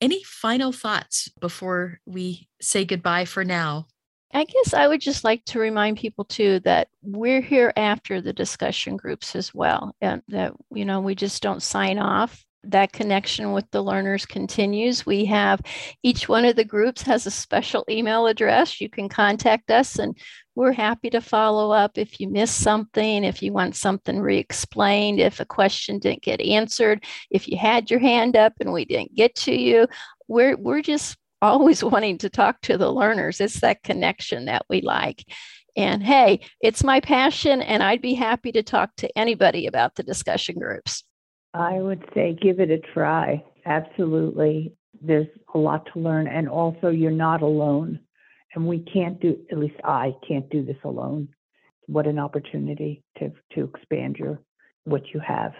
Any 0.00 0.22
final 0.24 0.72
thoughts 0.72 1.28
before 1.40 2.00
we 2.04 2.48
say 2.60 2.84
goodbye 2.84 3.26
for 3.26 3.44
now? 3.44 3.86
I 4.34 4.44
guess 4.44 4.74
I 4.74 4.88
would 4.88 5.00
just 5.00 5.22
like 5.22 5.44
to 5.46 5.60
remind 5.60 5.96
people 5.96 6.24
too 6.24 6.58
that 6.60 6.88
we're 7.02 7.40
here 7.40 7.72
after 7.76 8.20
the 8.20 8.32
discussion 8.32 8.96
groups 8.96 9.36
as 9.36 9.54
well, 9.54 9.94
and 10.00 10.22
that 10.28 10.52
you 10.72 10.84
know 10.84 11.00
we 11.00 11.14
just 11.14 11.40
don't 11.40 11.62
sign 11.62 11.98
off. 11.98 12.44
That 12.64 12.92
connection 12.92 13.52
with 13.52 13.70
the 13.70 13.82
learners 13.82 14.26
continues. 14.26 15.06
We 15.06 15.26
have 15.26 15.60
each 16.02 16.28
one 16.28 16.44
of 16.44 16.56
the 16.56 16.64
groups 16.64 17.02
has 17.02 17.26
a 17.26 17.30
special 17.30 17.84
email 17.88 18.26
address. 18.26 18.80
You 18.80 18.88
can 18.88 19.08
contact 19.08 19.70
us, 19.70 20.00
and 20.00 20.18
we're 20.56 20.72
happy 20.72 21.10
to 21.10 21.20
follow 21.20 21.70
up 21.70 21.96
if 21.96 22.18
you 22.18 22.28
missed 22.28 22.58
something, 22.58 23.22
if 23.22 23.40
you 23.40 23.52
want 23.52 23.76
something 23.76 24.20
re 24.20 24.38
explained, 24.38 25.20
if 25.20 25.38
a 25.38 25.44
question 25.44 26.00
didn't 26.00 26.22
get 26.22 26.40
answered, 26.40 27.04
if 27.30 27.46
you 27.46 27.56
had 27.56 27.88
your 27.88 28.00
hand 28.00 28.34
up 28.36 28.54
and 28.58 28.72
we 28.72 28.84
didn't 28.84 29.14
get 29.14 29.36
to 29.36 29.54
you. 29.54 29.86
We're, 30.26 30.56
we're 30.56 30.82
just 30.82 31.18
always 31.44 31.84
wanting 31.94 32.18
to 32.18 32.30
talk 32.30 32.60
to 32.62 32.78
the 32.78 32.90
learners. 32.90 33.40
It's 33.40 33.60
that 33.60 33.82
connection 33.82 34.46
that 34.46 34.66
we 34.68 34.80
like. 34.80 35.24
And 35.76 36.02
hey, 36.02 36.40
it's 36.60 36.84
my 36.84 37.00
passion, 37.00 37.60
and 37.60 37.82
I'd 37.82 38.00
be 38.00 38.14
happy 38.14 38.52
to 38.52 38.62
talk 38.62 38.94
to 38.98 39.18
anybody 39.18 39.66
about 39.66 39.96
the 39.96 40.04
discussion 40.04 40.56
groups. 40.58 41.02
I 41.52 41.74
would 41.74 42.04
say 42.14 42.36
give 42.40 42.60
it 42.60 42.70
a 42.70 42.78
try. 42.78 43.44
Absolutely. 43.66 44.72
There's 45.00 45.26
a 45.54 45.58
lot 45.58 45.88
to 45.92 46.00
learn, 46.00 46.28
and 46.28 46.48
also 46.48 46.88
you're 46.88 47.10
not 47.10 47.42
alone. 47.42 48.00
And 48.54 48.68
we 48.68 48.80
can't 48.80 49.20
do, 49.20 49.36
at 49.50 49.58
least 49.58 49.74
I 49.82 50.14
can't 50.26 50.48
do 50.48 50.64
this 50.64 50.76
alone. 50.84 51.28
What 51.86 52.06
an 52.06 52.20
opportunity 52.20 53.02
to, 53.18 53.32
to 53.54 53.64
expand 53.64 54.16
your 54.16 54.38
what 54.84 55.02
you 55.12 55.20
have. 55.20 55.52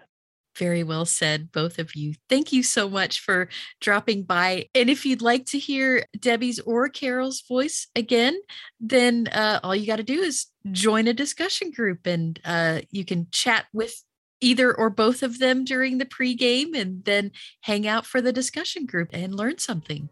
Very 0.57 0.85
well 0.85 1.05
said, 1.05 1.51
both 1.51 1.79
of 1.79 1.95
you. 1.97 2.15
Thank 2.29 2.53
you 2.53 2.63
so 2.63 2.89
much 2.89 3.21
for 3.21 3.49
dropping 3.81 4.23
by. 4.23 4.69
And 4.75 4.89
if 4.89 5.05
you'd 5.05 5.23
like 5.23 5.47
to 5.47 5.59
hear 5.59 6.07
Debbie's 6.19 6.61
or 6.61 6.89
Carol's 6.89 7.43
voice 7.43 7.89
again, 7.97 8.39
then 8.79 9.29
uh, 9.29 9.61
all 9.63 9.75
you 9.75 9.87
got 9.87 9.97
to 9.97 10.05
do 10.05 10.21
is 10.21 10.47
join 10.71 11.09
a 11.09 11.13
discussion 11.13 11.71
group 11.71 12.07
and 12.07 12.39
uh, 12.45 12.81
you 12.91 13.05
can 13.05 13.27
chat 13.33 13.67
with 13.73 14.03
either 14.41 14.75
or 14.75 14.91
both 14.91 15.23
of 15.23 15.39
them 15.39 15.65
during 15.65 15.99
the 15.99 16.05
pregame 16.05 16.75
and 16.75 17.05
then 17.05 17.33
hang 17.63 17.87
out 17.87 18.07
for 18.07 18.21
the 18.21 18.33
discussion 18.33 18.87
group 18.87 19.09
and 19.13 19.35
learn 19.35 19.59
something. 19.59 20.09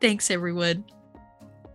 Thanks, 0.00 0.30
everyone. 0.30 0.84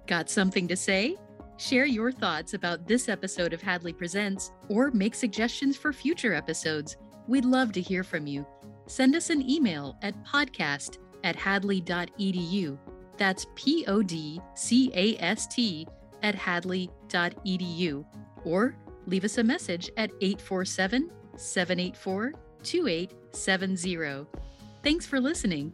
Got 0.07 0.29
something 0.29 0.67
to 0.67 0.75
say? 0.75 1.15
Share 1.57 1.85
your 1.85 2.11
thoughts 2.11 2.53
about 2.53 2.87
this 2.87 3.09
episode 3.09 3.53
of 3.53 3.61
Hadley 3.61 3.93
Presents 3.93 4.51
or 4.69 4.91
make 4.91 5.13
suggestions 5.13 5.77
for 5.77 5.93
future 5.93 6.33
episodes 6.33 6.97
We'd 7.29 7.45
love 7.45 7.71
to 7.73 7.81
hear 7.81 8.03
from 8.03 8.25
you. 8.25 8.43
Send 8.87 9.15
us 9.15 9.29
an 9.29 9.47
email 9.47 9.95
at 10.01 10.25
podcast 10.25 10.97
at 11.23 11.35
hadley.edu. 11.35 12.75
That's 13.17 13.45
P 13.53 13.85
O 13.87 14.01
D 14.01 14.41
C 14.55 14.91
A 14.95 15.15
S 15.19 15.45
T 15.45 15.87
at 16.23 16.33
hadley.edu. 16.33 18.05
Or 18.45 18.75
leave 19.05 19.25
us 19.25 19.37
a 19.37 19.43
message 19.43 19.91
at 19.95 20.09
847 20.21 21.11
784 21.35 22.33
2870. 22.63 24.25
Thanks 24.81 25.05
for 25.05 25.19
listening. 25.19 25.71